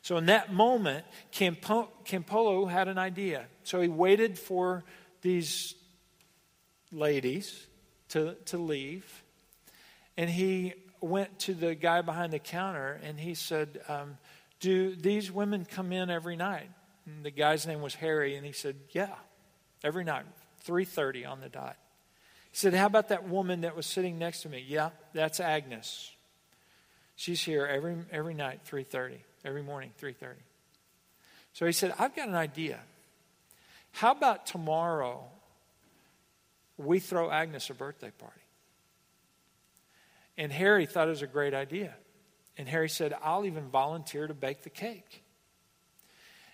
So 0.02 0.18
in 0.18 0.28
that 0.28 0.54
moment, 0.54 1.06
Campolo 1.32 2.70
had 2.70 2.88
an 2.88 2.98
idea. 2.98 3.46
So 3.64 3.82
he 3.82 3.88
waited 3.88 4.40
for 4.40 4.84
these 5.22 5.76
ladies 6.92 7.66
to, 8.10 8.36
to 8.46 8.58
leave. 8.58 9.24
And 10.16 10.30
he 10.30 10.74
went 11.02 11.40
to 11.40 11.54
the 11.54 11.76
guy 11.76 12.02
behind 12.02 12.34
the 12.34 12.40
counter 12.40 13.00
and 13.04 13.20
he 13.20 13.34
said, 13.34 13.82
um, 13.88 14.18
Do 14.60 14.96
these 14.96 15.32
women 15.32 15.66
come 15.66 15.92
in 15.92 16.10
every 16.10 16.36
night? 16.36 16.70
And 17.06 17.24
the 17.24 17.32
guy's 17.32 17.66
name 17.66 17.82
was 17.82 17.96
Harry, 17.96 18.36
and 18.36 18.46
he 18.46 18.52
said, 18.52 18.76
Yeah, 18.92 19.16
every 19.84 20.04
night, 20.04 20.26
3.30 20.68 21.28
on 21.28 21.40
the 21.40 21.50
dot. 21.50 21.78
He 22.52 22.58
said, 22.58 22.74
How 22.74 22.86
about 22.86 23.10
that 23.10 23.28
woman 23.28 23.62
that 23.62 23.76
was 23.76 23.86
sitting 23.86 24.18
next 24.20 24.42
to 24.42 24.50
me? 24.50 24.64
Yeah, 24.68 24.90
that's 25.14 25.40
Agnes. 25.40 26.12
She's 27.16 27.42
here 27.42 27.66
every, 27.66 27.96
every 28.12 28.34
night, 28.34 28.62
3.30, 28.70 29.18
every 29.46 29.64
morning, 29.64 29.92
3.30. 30.02 30.34
So 31.54 31.66
he 31.66 31.72
said, 31.72 31.94
I've 31.98 32.16
got 32.16 32.28
an 32.28 32.36
idea. 32.36 32.80
How 33.92 34.12
about 34.12 34.46
tomorrow 34.46 35.28
we 36.78 37.00
throw 37.00 37.30
Agnes 37.32 37.70
a 37.70 37.74
birthday 37.74 38.12
party. 38.12 38.40
And 40.38 40.52
Harry 40.52 40.86
thought 40.86 41.08
it 41.08 41.12
was 41.12 41.22
a 41.22 41.28
great 41.28 41.54
idea. 41.54 41.96
And 42.58 42.68
Harry 42.68 42.90
said, 42.90 43.16
I'll 43.24 43.46
even 43.46 43.70
volunteer 43.70 44.28
to 44.28 44.34
bake 44.34 44.64
the 44.64 44.70
cake. 44.70 45.24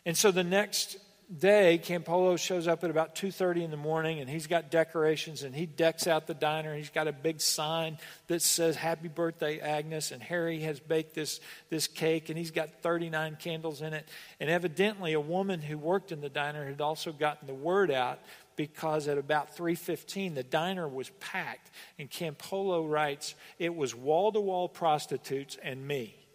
And 0.05 0.17
so 0.17 0.31
the 0.31 0.43
next 0.43 0.97
day, 1.39 1.81
Campolo 1.83 2.37
shows 2.37 2.67
up 2.67 2.83
at 2.83 2.89
about 2.89 3.15
2.30 3.15 3.63
in 3.63 3.71
the 3.71 3.77
morning, 3.77 4.19
and 4.19 4.29
he's 4.29 4.47
got 4.47 4.69
decorations, 4.69 5.43
and 5.43 5.55
he 5.55 5.65
decks 5.65 6.07
out 6.07 6.27
the 6.27 6.33
diner. 6.33 6.75
He's 6.75 6.89
got 6.89 7.07
a 7.07 7.13
big 7.13 7.41
sign 7.41 7.97
that 8.27 8.41
says, 8.41 8.75
Happy 8.75 9.07
Birthday, 9.07 9.59
Agnes. 9.59 10.11
And 10.11 10.21
Harry 10.21 10.59
has 10.59 10.79
baked 10.79 11.15
this, 11.15 11.39
this 11.69 11.87
cake, 11.87 12.29
and 12.29 12.37
he's 12.37 12.51
got 12.51 12.81
39 12.81 13.37
candles 13.39 13.81
in 13.81 13.93
it. 13.93 14.07
And 14.39 14.49
evidently, 14.49 15.13
a 15.13 15.21
woman 15.21 15.61
who 15.61 15.77
worked 15.77 16.11
in 16.11 16.21
the 16.21 16.29
diner 16.29 16.65
had 16.65 16.81
also 16.81 17.11
gotten 17.11 17.47
the 17.47 17.53
word 17.53 17.91
out 17.91 18.19
because 18.55 19.07
at 19.07 19.17
about 19.17 19.55
3.15 19.55 20.35
the 20.35 20.43
diner 20.43 20.87
was 20.87 21.09
packed 21.19 21.71
and 21.97 22.09
campolo 22.09 22.89
writes 22.89 23.35
it 23.59 23.75
was 23.75 23.95
wall-to-wall 23.95 24.69
prostitutes 24.69 25.57
and 25.63 25.87
me. 25.87 26.15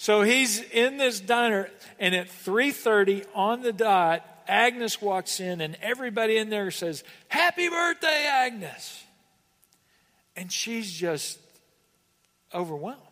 So 0.00 0.22
he's 0.22 0.60
in 0.60 0.96
this 0.96 1.18
diner 1.18 1.68
and 1.98 2.14
at 2.14 2.28
3.30 2.28 3.26
on 3.34 3.62
the 3.62 3.72
dot 3.72 4.24
agnes 4.46 5.02
walks 5.02 5.40
in 5.40 5.60
and 5.60 5.76
everybody 5.82 6.36
in 6.36 6.50
there 6.50 6.70
says 6.70 7.02
happy 7.26 7.68
birthday 7.68 8.26
agnes. 8.30 9.04
And 10.36 10.52
she's 10.52 10.92
just 10.92 11.40
overwhelmed 12.54 13.02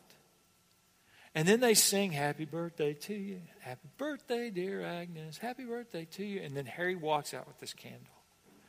and 1.36 1.46
then 1.46 1.60
they 1.60 1.74
sing, 1.74 2.12
Happy 2.12 2.46
birthday 2.46 2.94
to 2.94 3.14
you. 3.14 3.42
Happy 3.60 3.88
birthday, 3.98 4.48
dear 4.48 4.82
Agnes. 4.82 5.36
Happy 5.36 5.64
birthday 5.64 6.06
to 6.12 6.24
you. 6.24 6.40
And 6.40 6.56
then 6.56 6.64
Harry 6.64 6.96
walks 6.96 7.34
out 7.34 7.46
with 7.46 7.58
this 7.58 7.74
candle, 7.74 8.14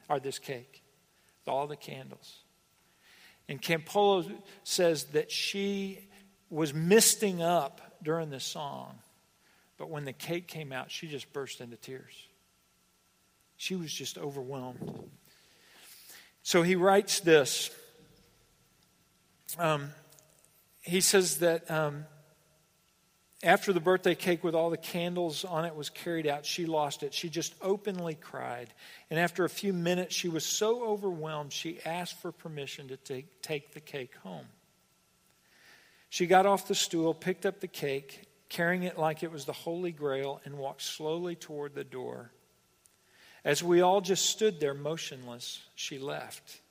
or 0.09 0.19
this 0.19 0.37
cake, 0.37 0.83
with 1.39 1.53
all 1.53 1.65
the 1.65 1.77
candles. 1.77 2.39
And 3.47 3.61
Campolo 3.61 4.29
says 4.65 5.05
that 5.13 5.31
she 5.31 6.09
was 6.49 6.73
misting 6.73 7.41
up 7.41 7.99
during 8.03 8.31
the 8.31 8.41
song, 8.41 8.99
but 9.77 9.89
when 9.89 10.03
the 10.03 10.11
cake 10.11 10.49
came 10.49 10.73
out, 10.73 10.91
she 10.91 11.07
just 11.07 11.31
burst 11.31 11.61
into 11.61 11.77
tears. 11.77 12.27
She 13.55 13.77
was 13.77 13.93
just 13.93 14.17
overwhelmed. 14.17 15.09
So 16.43 16.63
he 16.63 16.75
writes 16.75 17.21
this. 17.21 17.71
Um, 19.57 19.91
he 20.81 20.99
says 20.99 21.37
that 21.37 21.71
um, 21.71 22.05
after 23.43 23.71
the 23.71 23.79
birthday 23.79 24.15
cake 24.15 24.43
with 24.43 24.55
all 24.55 24.71
the 24.71 24.77
candles 24.77 25.45
on 25.45 25.65
it 25.65 25.75
was 25.75 25.89
carried 25.89 26.25
out, 26.25 26.45
she 26.45 26.65
lost 26.65 27.03
it. 27.03 27.13
She 27.13 27.29
just 27.29 27.53
openly 27.61 28.15
cried. 28.15 28.73
And 29.11 29.19
after 29.19 29.45
a 29.45 29.49
few 29.49 29.73
minutes, 29.73 30.15
she 30.15 30.27
was 30.27 30.43
so 30.43 30.83
overwhelmed, 30.83 31.53
she 31.53 31.79
asked 31.85 32.19
for 32.19 32.31
permission 32.31 32.87
to 32.87 32.97
take, 32.97 33.41
take 33.43 33.73
the 33.73 33.79
cake 33.79 34.15
home. 34.23 34.47
She 36.09 36.25
got 36.25 36.45
off 36.45 36.67
the 36.67 36.75
stool, 36.75 37.13
picked 37.13 37.45
up 37.45 37.59
the 37.59 37.67
cake, 37.67 38.23
carrying 38.49 38.83
it 38.83 38.97
like 38.97 39.21
it 39.21 39.31
was 39.31 39.45
the 39.45 39.53
Holy 39.53 39.91
Grail, 39.91 40.41
and 40.43 40.57
walked 40.57 40.81
slowly 40.81 41.35
toward 41.35 41.75
the 41.75 41.83
door. 41.83 42.31
As 43.45 43.61
we 43.61 43.81
all 43.81 44.01
just 44.01 44.25
stood 44.25 44.59
there 44.59 44.73
motionless, 44.73 45.61
she 45.75 45.99
left. 45.99 46.61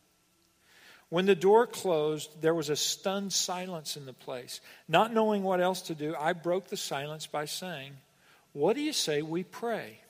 When 1.09 1.27
the 1.27 1.37
door 1.37 1.66
closed, 1.66 2.42
there 2.42 2.55
was 2.55 2.69
a 2.69 2.77
stunned 2.77 3.33
silence 3.33 3.97
in 3.97 4.07
the 4.07 4.12
place. 4.12 4.61
Not 4.88 5.12
knowing 5.12 5.42
what 5.42 5.61
else 5.61 5.83
to 5.83 5.95
do, 5.95 6.16
I 6.19 6.33
broke 6.33 6.69
the 6.69 6.77
silence 6.77 7.27
by 7.27 7.45
saying, 7.45 7.92
What 8.53 8.75
do 8.75 8.83
you 8.83 8.92
say 8.92 9.23
we 9.23 9.45
pray? 9.45 10.01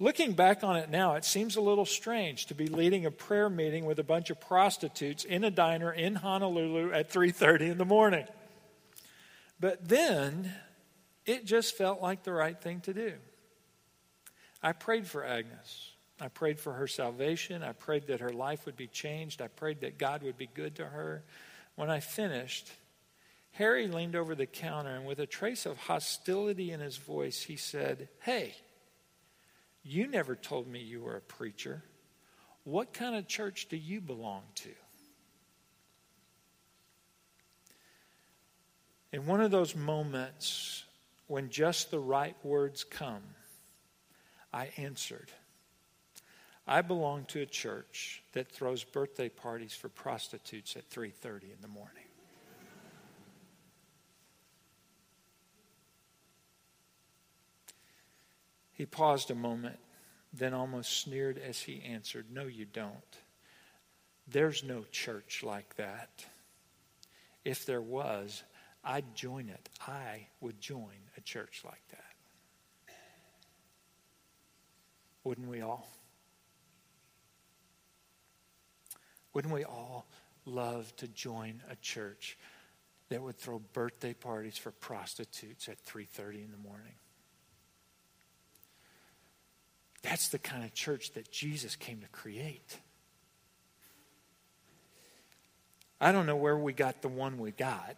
Looking 0.00 0.32
back 0.32 0.64
on 0.64 0.76
it 0.76 0.90
now, 0.90 1.14
it 1.14 1.24
seems 1.24 1.54
a 1.54 1.60
little 1.60 1.86
strange 1.86 2.46
to 2.46 2.56
be 2.56 2.66
leading 2.66 3.06
a 3.06 3.12
prayer 3.12 3.48
meeting 3.48 3.84
with 3.84 4.00
a 4.00 4.04
bunch 4.04 4.30
of 4.30 4.40
prostitutes 4.40 5.22
in 5.22 5.44
a 5.44 5.50
diner 5.50 5.92
in 5.92 6.16
Honolulu 6.16 6.92
at 6.92 7.08
3:30 7.08 7.70
in 7.70 7.78
the 7.78 7.84
morning. 7.84 8.26
But 9.60 9.88
then 9.88 10.52
it 11.24 11.44
just 11.44 11.76
felt 11.76 12.00
like 12.00 12.24
the 12.24 12.32
right 12.32 12.60
thing 12.60 12.80
to 12.80 12.92
do. 12.92 13.14
I 14.60 14.72
prayed 14.72 15.06
for 15.06 15.24
Agnes. 15.24 15.91
I 16.22 16.28
prayed 16.28 16.60
for 16.60 16.72
her 16.74 16.86
salvation. 16.86 17.64
I 17.64 17.72
prayed 17.72 18.06
that 18.06 18.20
her 18.20 18.30
life 18.30 18.64
would 18.64 18.76
be 18.76 18.86
changed. 18.86 19.42
I 19.42 19.48
prayed 19.48 19.80
that 19.80 19.98
God 19.98 20.22
would 20.22 20.38
be 20.38 20.46
good 20.46 20.76
to 20.76 20.84
her. 20.84 21.24
When 21.74 21.90
I 21.90 21.98
finished, 21.98 22.70
Harry 23.50 23.88
leaned 23.88 24.14
over 24.14 24.36
the 24.36 24.46
counter 24.46 24.94
and, 24.94 25.04
with 25.04 25.18
a 25.18 25.26
trace 25.26 25.66
of 25.66 25.76
hostility 25.78 26.70
in 26.70 26.78
his 26.78 26.96
voice, 26.96 27.42
he 27.42 27.56
said, 27.56 28.08
Hey, 28.20 28.54
you 29.82 30.06
never 30.06 30.36
told 30.36 30.68
me 30.68 30.78
you 30.78 31.00
were 31.00 31.16
a 31.16 31.20
preacher. 31.20 31.82
What 32.62 32.92
kind 32.92 33.16
of 33.16 33.26
church 33.26 33.66
do 33.68 33.76
you 33.76 34.00
belong 34.00 34.42
to? 34.54 34.70
In 39.10 39.26
one 39.26 39.40
of 39.40 39.50
those 39.50 39.74
moments 39.74 40.84
when 41.26 41.50
just 41.50 41.90
the 41.90 41.98
right 41.98 42.36
words 42.44 42.84
come, 42.84 43.24
I 44.52 44.68
answered. 44.76 45.32
I 46.66 46.80
belong 46.82 47.24
to 47.26 47.40
a 47.40 47.46
church 47.46 48.22
that 48.32 48.50
throws 48.50 48.84
birthday 48.84 49.28
parties 49.28 49.74
for 49.74 49.88
prostitutes 49.88 50.76
at 50.76 50.88
3:30 50.88 51.52
in 51.52 51.60
the 51.60 51.68
morning. 51.68 52.04
He 58.72 58.86
paused 58.86 59.30
a 59.30 59.34
moment, 59.34 59.78
then 60.32 60.54
almost 60.54 60.98
sneered 60.98 61.38
as 61.38 61.60
he 61.60 61.82
answered, 61.82 62.26
No, 62.30 62.46
you 62.46 62.64
don't. 62.64 63.18
There's 64.26 64.64
no 64.64 64.84
church 64.90 65.42
like 65.42 65.76
that. 65.76 66.26
If 67.44 67.66
there 67.66 67.82
was, 67.82 68.42
I'd 68.82 69.14
join 69.14 69.48
it. 69.48 69.68
I 69.86 70.28
would 70.40 70.60
join 70.60 71.10
a 71.16 71.20
church 71.20 71.62
like 71.64 71.86
that. 71.90 72.94
Wouldn't 75.22 75.48
we 75.48 75.60
all? 75.60 75.88
Wouldn't 79.34 79.52
we 79.52 79.64
all 79.64 80.06
love 80.44 80.94
to 80.96 81.08
join 81.08 81.62
a 81.70 81.76
church 81.76 82.36
that 83.08 83.22
would 83.22 83.36
throw 83.36 83.58
birthday 83.58 84.14
parties 84.14 84.58
for 84.58 84.70
prostitutes 84.70 85.68
at 85.68 85.78
3:30 85.84 86.42
in 86.42 86.50
the 86.50 86.56
morning? 86.56 86.94
That's 90.02 90.28
the 90.28 90.38
kind 90.38 90.64
of 90.64 90.74
church 90.74 91.12
that 91.12 91.30
Jesus 91.30 91.76
came 91.76 92.00
to 92.00 92.08
create. 92.08 92.80
I 96.00 96.10
don't 96.10 96.26
know 96.26 96.36
where 96.36 96.58
we 96.58 96.72
got 96.72 97.00
the 97.00 97.08
one 97.08 97.38
we 97.38 97.52
got. 97.52 97.96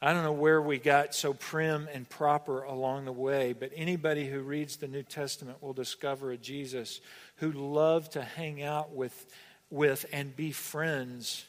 I 0.00 0.12
don't 0.12 0.24
know 0.24 0.32
where 0.32 0.60
we 0.60 0.78
got 0.78 1.14
so 1.14 1.32
prim 1.32 1.88
and 1.92 2.08
proper 2.08 2.62
along 2.62 3.06
the 3.06 3.12
way, 3.12 3.54
but 3.54 3.72
anybody 3.74 4.26
who 4.26 4.40
reads 4.40 4.76
the 4.76 4.88
New 4.88 5.02
Testament 5.02 5.62
will 5.62 5.72
discover 5.72 6.32
a 6.32 6.36
Jesus 6.36 7.00
who 7.36 7.50
loved 7.52 8.12
to 8.12 8.22
hang 8.22 8.62
out 8.62 8.94
with, 8.94 9.26
with 9.70 10.04
and 10.12 10.36
be 10.36 10.52
friends 10.52 11.46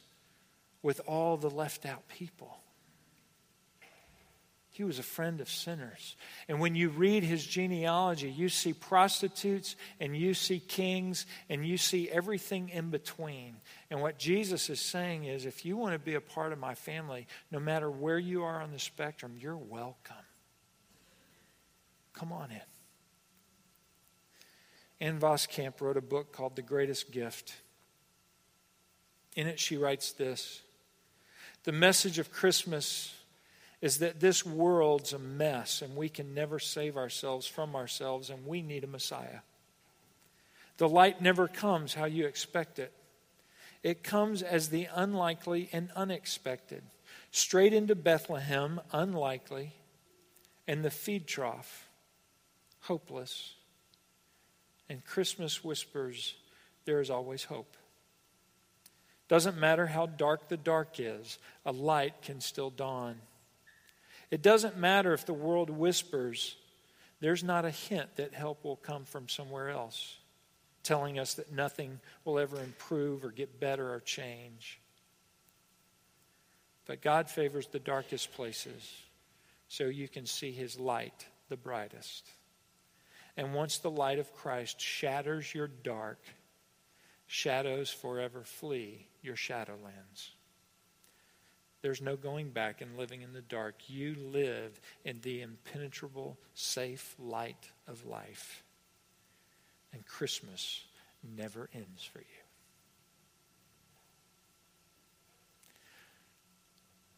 with 0.81 1.01
all 1.07 1.35
the 1.35 1.49
left 1.49 1.85
out 1.85 2.07
people. 2.07 2.57
He 4.77 4.83
was 4.83 4.99
a 4.99 5.03
friend 5.03 5.41
of 5.41 5.49
sinners. 5.49 6.15
And 6.47 6.59
when 6.59 6.75
you 6.75 6.89
read 6.89 7.23
his 7.23 7.43
genealogy, 7.43 8.29
you 8.29 8.47
see 8.47 8.73
prostitutes 8.73 9.75
and 9.99 10.15
you 10.15 10.35
see 10.35 10.59
kings 10.59 11.25
and 11.49 11.65
you 11.65 11.77
see 11.77 12.07
everything 12.11 12.69
in 12.69 12.91
between. 12.91 13.55
And 13.89 14.03
what 14.03 14.19
Jesus 14.19 14.69
is 14.69 14.79
saying 14.79 15.23
is 15.23 15.47
if 15.47 15.65
you 15.65 15.77
want 15.77 15.93
to 15.93 15.99
be 15.99 16.13
a 16.13 16.21
part 16.21 16.53
of 16.53 16.59
my 16.59 16.75
family, 16.75 17.25
no 17.49 17.59
matter 17.59 17.89
where 17.89 18.19
you 18.19 18.43
are 18.43 18.61
on 18.61 18.71
the 18.71 18.77
spectrum, 18.77 19.35
you're 19.39 19.57
welcome. 19.57 20.15
Come 22.13 22.31
on 22.31 22.51
in. 22.51 22.61
Ann 25.07 25.19
Voskamp 25.19 25.81
wrote 25.81 25.97
a 25.97 26.01
book 26.01 26.31
called 26.31 26.55
The 26.55 26.61
Greatest 26.61 27.11
Gift. 27.11 27.55
In 29.35 29.47
it, 29.47 29.59
she 29.59 29.75
writes 29.75 30.11
this 30.11 30.61
The 31.63 31.71
message 31.71 32.19
of 32.19 32.31
Christmas 32.31 33.15
is 33.81 33.99
that 33.99 34.19
this 34.19 34.45
world's 34.45 35.13
a 35.13 35.19
mess 35.19 35.81
and 35.81 35.95
we 35.95 36.09
can 36.09 36.33
never 36.33 36.59
save 36.59 36.97
ourselves 36.97 37.45
from 37.45 37.75
ourselves 37.75 38.29
and 38.29 38.45
we 38.45 38.61
need 38.61 38.83
a 38.83 38.87
Messiah. 38.87 39.39
The 40.77 40.89
light 40.89 41.21
never 41.21 41.47
comes 41.47 41.93
how 41.93 42.05
you 42.05 42.25
expect 42.25 42.79
it. 42.79 42.93
It 43.83 44.03
comes 44.03 44.41
as 44.41 44.69
the 44.69 44.87
unlikely 44.93 45.69
and 45.71 45.89
unexpected. 45.95 46.83
Straight 47.31 47.73
into 47.73 47.95
Bethlehem, 47.95 48.81
unlikely, 48.91 49.73
and 50.67 50.83
the 50.83 50.89
feed 50.89 51.27
trough, 51.27 51.87
hopeless. 52.81 53.53
And 54.89 55.05
Christmas 55.05 55.63
whispers, 55.63 56.35
there 56.85 56.99
is 56.99 57.09
always 57.09 57.43
hope. 57.43 57.75
Doesn't 59.27 59.57
matter 59.57 59.87
how 59.87 60.05
dark 60.05 60.47
the 60.47 60.57
dark 60.57 60.99
is, 60.99 61.37
a 61.65 61.71
light 61.71 62.21
can 62.21 62.39
still 62.39 62.69
dawn. 62.69 63.17
It 64.29 64.41
doesn't 64.41 64.77
matter 64.77 65.13
if 65.13 65.25
the 65.25 65.33
world 65.33 65.69
whispers, 65.69 66.55
there's 67.19 67.43
not 67.43 67.65
a 67.65 67.71
hint 67.71 68.15
that 68.17 68.33
help 68.33 68.63
will 68.63 68.75
come 68.75 69.05
from 69.05 69.29
somewhere 69.29 69.69
else, 69.69 70.17
telling 70.83 71.17
us 71.17 71.35
that 71.35 71.51
nothing 71.51 71.99
will 72.25 72.37
ever 72.37 72.61
improve 72.61 73.23
or 73.23 73.31
get 73.31 73.59
better 73.59 73.93
or 73.93 73.99
change. 74.01 74.79
But 76.85 77.01
God 77.01 77.29
favors 77.29 77.67
the 77.67 77.79
darkest 77.79 78.33
places 78.33 78.93
so 79.67 79.85
you 79.85 80.07
can 80.07 80.25
see 80.25 80.51
his 80.51 80.79
light 80.79 81.25
the 81.49 81.57
brightest. 81.57 82.29
And 83.35 83.53
once 83.53 83.77
the 83.77 83.91
light 83.91 84.19
of 84.19 84.33
Christ 84.33 84.81
shatters 84.81 85.53
your 85.53 85.67
dark, 85.67 86.19
shadows 87.27 87.89
forever 87.89 88.43
flee 88.43 89.07
your 89.21 89.35
shadowlands. 89.35 90.29
There's 91.87 92.01
no 92.01 92.17
going 92.17 92.49
back 92.49 92.81
and 92.81 92.97
living 92.97 93.21
in 93.21 93.31
the 93.31 93.39
dark. 93.39 93.75
You 93.87 94.13
live 94.15 94.77
in 95.05 95.21
the 95.21 95.41
impenetrable, 95.41 96.37
safe 96.53 97.15
light 97.17 97.71
of 97.87 98.05
life. 98.05 98.61
And 99.93 100.05
Christmas 100.05 100.83
never 101.37 101.69
ends 101.73 102.03
for 102.03 102.19
you. 102.19 102.25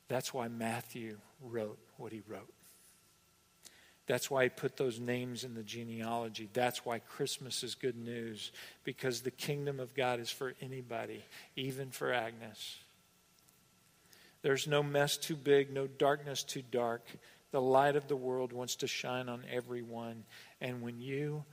That's 0.08 0.36
why 0.36 0.50
Matthew 0.50 1.18
wrote 1.42 1.80
what 1.98 2.12
he 2.12 2.22
wrote. 2.28 2.54
That's 4.06 4.30
why 4.30 4.44
he 4.44 4.50
put 4.50 4.78
those 4.78 5.00
names 5.00 5.44
in 5.44 5.56
the 5.56 5.64
genealogy. 5.64 6.48
That's 6.54 6.86
why 6.86 7.00
Christmas 7.00 7.64
is 7.64 7.74
good 7.74 7.98
news, 7.98 8.52
because 8.84 9.22
the 9.22 9.32
kingdom 9.32 9.80
of 9.80 9.96
God 9.96 10.20
is 10.20 10.30
for 10.30 10.54
anybody, 10.62 11.24
even 11.56 11.90
for 11.90 12.14
Agnes. 12.14 12.78
There's 14.42 14.68
no 14.68 14.82
mess 14.82 15.18
too 15.18 15.36
big, 15.36 15.72
no 15.72 15.88
darkness 15.88 16.44
too 16.44 16.64
dark. 16.72 17.06
The 17.52 17.62
light 17.62 17.96
of 17.96 18.08
the 18.08 18.16
world 18.16 18.54
wants 18.54 18.76
to 18.78 18.88
shine 18.88 19.28
on 19.28 19.44
everyone. 19.52 20.24
And 20.62 20.82
when 20.82 21.00
you 21.00 21.44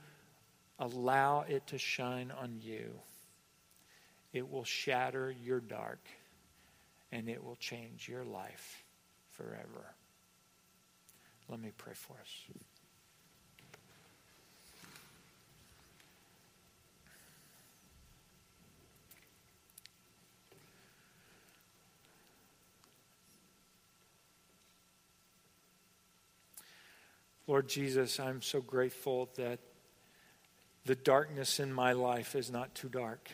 allow 0.79 1.41
it 1.41 1.67
to 1.67 1.77
shine 1.77 2.31
on 2.31 2.59
you, 2.61 2.91
it 4.33 4.49
will 4.49 4.63
shatter 4.63 5.35
your 5.43 5.59
dark 5.59 5.99
and 7.11 7.29
it 7.29 7.43
will 7.43 7.55
change 7.55 8.07
your 8.07 8.23
life 8.23 8.83
forever. 9.31 9.93
Let 11.49 11.59
me 11.59 11.71
pray 11.77 11.93
for 11.93 12.17
us. 12.21 12.57
Lord 27.49 27.69
Jesus, 27.69 28.19
I'm 28.19 28.41
so 28.41 28.59
grateful 28.59 29.29
that 29.37 29.59
the 30.83 30.95
darkness 30.95 31.61
in 31.61 31.71
my 31.71 31.93
life 31.93 32.35
is 32.35 32.51
not 32.51 32.75
too 32.75 32.89
dark 32.89 33.31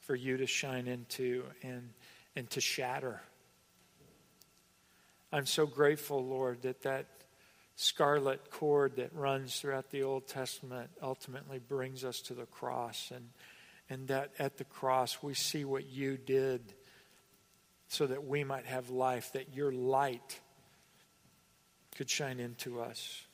for 0.00 0.14
you 0.14 0.38
to 0.38 0.46
shine 0.46 0.86
into 0.86 1.44
and, 1.62 1.90
and 2.34 2.48
to 2.48 2.62
shatter. 2.62 3.20
I'm 5.30 5.44
so 5.44 5.66
grateful, 5.66 6.24
Lord, 6.24 6.62
that 6.62 6.80
that 6.84 7.04
scarlet 7.76 8.50
cord 8.50 8.96
that 8.96 9.14
runs 9.14 9.60
throughout 9.60 9.90
the 9.90 10.02
Old 10.02 10.26
Testament 10.26 10.88
ultimately 11.02 11.58
brings 11.58 12.04
us 12.06 12.22
to 12.22 12.34
the 12.34 12.46
cross, 12.46 13.12
and, 13.14 13.28
and 13.90 14.08
that 14.08 14.32
at 14.38 14.56
the 14.56 14.64
cross 14.64 15.22
we 15.22 15.34
see 15.34 15.66
what 15.66 15.90
you 15.90 16.16
did 16.16 16.72
so 17.88 18.06
that 18.06 18.24
we 18.26 18.44
might 18.44 18.64
have 18.64 18.88
life, 18.88 19.32
that 19.34 19.54
your 19.54 19.72
light 19.72 20.40
could 21.94 22.10
shine 22.10 22.40
into 22.40 22.80
us. 22.80 23.24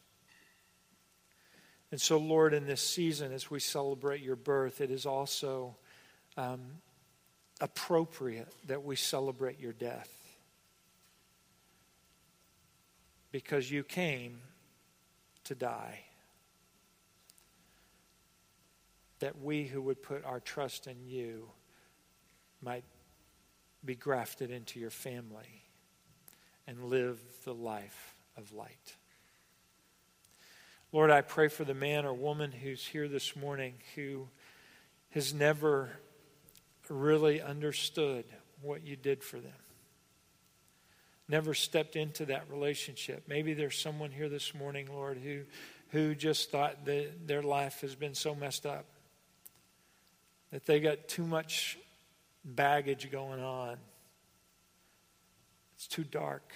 And 1.90 2.00
so, 2.00 2.18
Lord, 2.18 2.54
in 2.54 2.66
this 2.66 2.82
season, 2.82 3.32
as 3.32 3.50
we 3.50 3.58
celebrate 3.58 4.22
your 4.22 4.36
birth, 4.36 4.80
it 4.80 4.90
is 4.90 5.06
also 5.06 5.74
um, 6.36 6.60
appropriate 7.60 8.52
that 8.68 8.84
we 8.84 8.94
celebrate 8.94 9.58
your 9.58 9.72
death. 9.72 10.08
Because 13.32 13.70
you 13.70 13.82
came 13.82 14.38
to 15.44 15.54
die. 15.54 16.00
That 19.18 19.40
we 19.40 19.64
who 19.64 19.82
would 19.82 20.02
put 20.02 20.24
our 20.24 20.40
trust 20.40 20.86
in 20.86 20.96
you 21.06 21.48
might 22.62 22.84
be 23.84 23.94
grafted 23.94 24.50
into 24.50 24.78
your 24.78 24.90
family 24.90 25.62
and 26.66 26.84
live 26.84 27.18
the 27.44 27.54
life 27.54 28.14
of 28.36 28.52
light. 28.52 28.96
Lord, 30.92 31.10
I 31.10 31.20
pray 31.20 31.48
for 31.48 31.64
the 31.64 31.74
man 31.74 32.04
or 32.04 32.12
woman 32.12 32.50
who's 32.50 32.84
here 32.84 33.06
this 33.06 33.36
morning 33.36 33.74
who 33.94 34.28
has 35.10 35.32
never 35.32 35.90
really 36.88 37.40
understood 37.40 38.24
what 38.60 38.84
you 38.84 38.96
did 38.96 39.22
for 39.22 39.38
them, 39.38 39.52
never 41.28 41.54
stepped 41.54 41.94
into 41.94 42.26
that 42.26 42.50
relationship. 42.50 43.24
Maybe 43.28 43.54
there's 43.54 43.78
someone 43.78 44.10
here 44.10 44.28
this 44.28 44.52
morning, 44.54 44.88
Lord, 44.92 45.18
who, 45.18 45.42
who 45.90 46.16
just 46.16 46.50
thought 46.50 46.84
that 46.86 47.28
their 47.28 47.42
life 47.42 47.80
has 47.82 47.94
been 47.94 48.14
so 48.14 48.34
messed 48.34 48.66
up, 48.66 48.86
that 50.50 50.66
they 50.66 50.80
got 50.80 51.06
too 51.06 51.24
much 51.24 51.78
baggage 52.44 53.10
going 53.12 53.40
on. 53.40 53.76
It's 55.76 55.86
too 55.86 56.04
dark. 56.04 56.52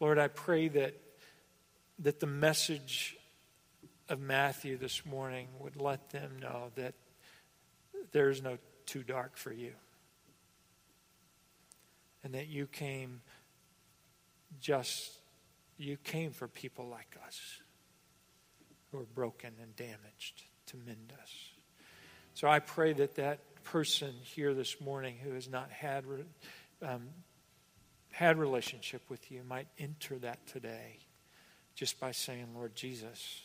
Lord, 0.00 0.18
I 0.18 0.28
pray 0.28 0.68
that, 0.68 0.94
that 1.98 2.20
the 2.20 2.26
message 2.26 3.16
of 4.08 4.18
Matthew 4.18 4.78
this 4.78 5.04
morning 5.04 5.46
would 5.60 5.76
let 5.76 6.08
them 6.10 6.38
know 6.40 6.70
that 6.76 6.94
there 8.12 8.30
is 8.30 8.42
no 8.42 8.56
too 8.86 9.02
dark 9.02 9.36
for 9.36 9.52
you. 9.52 9.72
And 12.24 12.34
that 12.34 12.48
you 12.48 12.66
came 12.66 13.20
just, 14.60 15.12
you 15.76 15.96
came 15.98 16.32
for 16.32 16.48
people 16.48 16.88
like 16.88 17.16
us 17.26 17.38
who 18.90 18.98
are 18.98 19.06
broken 19.14 19.52
and 19.62 19.76
damaged 19.76 20.42
to 20.66 20.76
mend 20.78 21.12
us. 21.22 21.30
So 22.34 22.48
I 22.48 22.58
pray 22.58 22.94
that 22.94 23.16
that 23.16 23.40
person 23.64 24.14
here 24.22 24.54
this 24.54 24.80
morning 24.80 25.16
who 25.22 25.32
has 25.34 25.48
not 25.48 25.70
had 25.70 26.04
um, 26.82 27.08
had 28.10 28.38
relationship 28.38 29.02
with 29.08 29.30
you 29.30 29.42
might 29.48 29.68
enter 29.78 30.18
that 30.18 30.46
today 30.46 30.98
just 31.74 32.00
by 32.00 32.12
saying, 32.12 32.48
Lord 32.54 32.74
Jesus, 32.74 33.42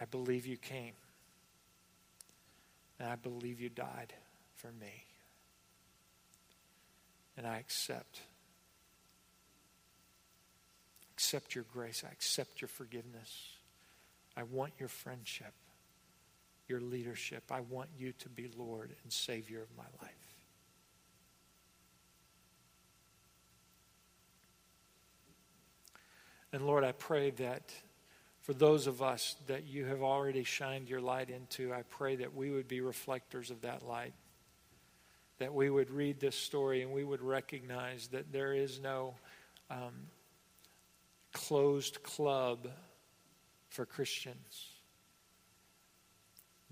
I 0.00 0.04
believe 0.04 0.46
you 0.46 0.56
came. 0.56 0.92
And 2.98 3.08
I 3.08 3.16
believe 3.16 3.60
you 3.60 3.68
died 3.68 4.12
for 4.54 4.68
me. 4.80 5.04
And 7.36 7.46
I 7.46 7.58
accept. 7.58 8.20
Accept 11.14 11.54
your 11.54 11.64
grace. 11.72 12.02
I 12.06 12.10
accept 12.12 12.60
your 12.60 12.68
forgiveness. 12.68 13.50
I 14.36 14.42
want 14.44 14.72
your 14.78 14.88
friendship, 14.88 15.52
your 16.68 16.80
leadership. 16.80 17.44
I 17.50 17.60
want 17.60 17.88
you 17.98 18.12
to 18.18 18.28
be 18.28 18.50
Lord 18.56 18.94
and 19.02 19.12
Savior 19.12 19.62
of 19.62 19.68
my 19.76 19.84
life. 20.02 20.25
And 26.56 26.66
Lord, 26.66 26.84
I 26.84 26.92
pray 26.92 27.32
that 27.32 27.70
for 28.40 28.54
those 28.54 28.86
of 28.86 29.02
us 29.02 29.36
that 29.46 29.66
you 29.66 29.84
have 29.84 30.00
already 30.02 30.42
shined 30.42 30.88
your 30.88 31.02
light 31.02 31.28
into, 31.28 31.70
I 31.74 31.82
pray 31.82 32.16
that 32.16 32.34
we 32.34 32.50
would 32.50 32.66
be 32.66 32.80
reflectors 32.80 33.50
of 33.50 33.60
that 33.60 33.86
light. 33.86 34.14
That 35.36 35.52
we 35.52 35.68
would 35.68 35.90
read 35.90 36.18
this 36.18 36.34
story 36.34 36.80
and 36.80 36.92
we 36.92 37.04
would 37.04 37.20
recognize 37.20 38.08
that 38.08 38.32
there 38.32 38.54
is 38.54 38.80
no 38.80 39.16
um, 39.70 40.08
closed 41.34 42.02
club 42.02 42.66
for 43.68 43.84
Christians. 43.84 44.70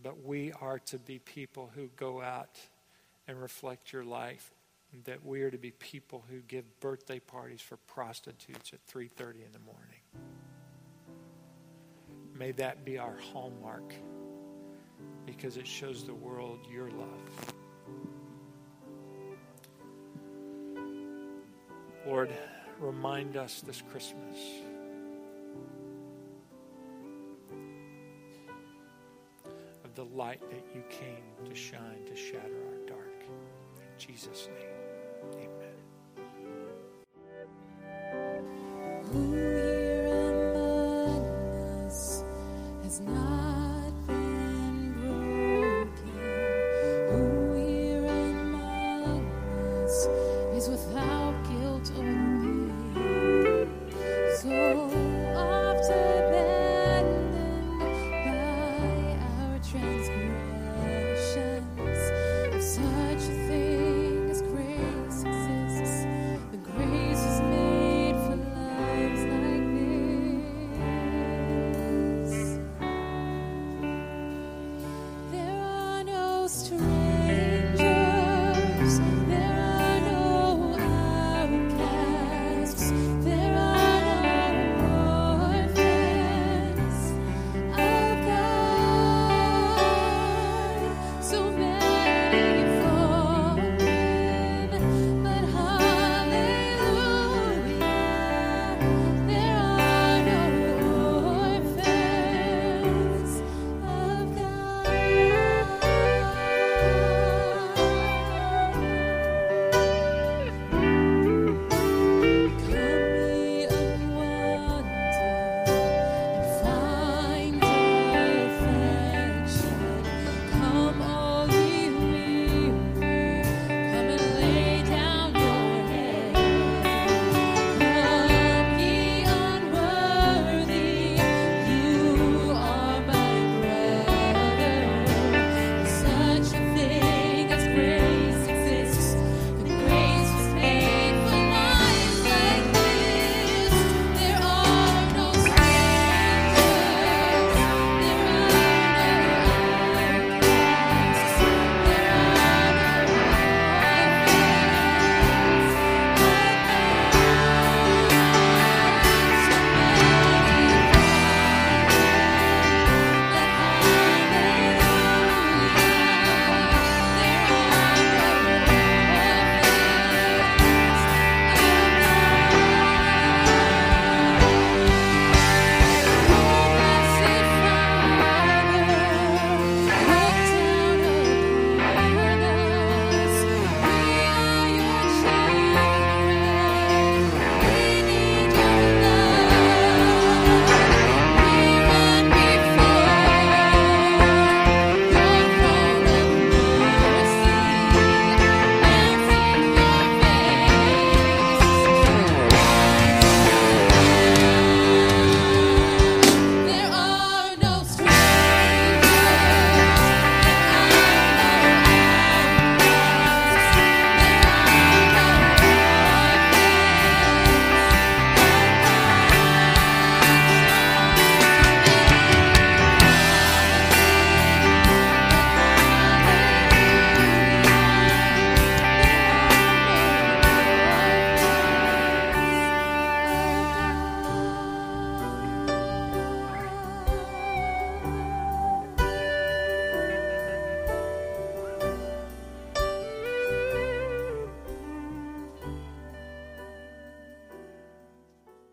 But 0.03 0.25
we 0.25 0.51
are 0.63 0.79
to 0.79 0.99
be 0.99 1.19
people 1.19 1.69
who 1.75 1.91
go 1.97 2.23
out 2.23 2.59
and 3.29 3.39
reflect 3.39 3.93
your 3.93 4.05
life. 4.05 4.51
That 5.03 5.25
we 5.25 5.43
are 5.43 5.51
to 5.51 5.59
be 5.59 5.73
people 5.73 6.25
who 6.31 6.41
give 6.41 6.81
birthday 6.81 7.19
parties 7.19 7.61
for 7.61 7.77
prostitutes 7.77 8.73
at 8.73 8.81
3:30 8.87 9.45
in 9.45 9.53
the 9.53 9.59
morning. 9.59 10.01
May 12.33 12.53
that 12.53 12.85
be 12.85 12.97
our 12.97 13.17
hallmark 13.17 13.93
because 15.27 15.57
it 15.57 15.67
shows 15.67 16.07
the 16.07 16.15
world 16.15 16.67
your 16.71 16.91
love. 16.91 17.55
Lord, 22.07 22.31
remind 22.79 23.37
us 23.37 23.61
this 23.61 23.83
Christmas 23.83 24.39
of 29.85 29.95
the 29.95 30.05
light 30.05 30.41
that 30.51 30.65
you 30.75 30.83
came 30.89 31.25
to 31.45 31.55
shine 31.55 32.05
to 32.07 32.17
shatter 32.17 32.67
our 32.69 32.87
dark. 32.87 33.25
In 33.77 33.99
Jesus' 33.99 34.49
name, 34.49 34.84
amen. 35.33 35.64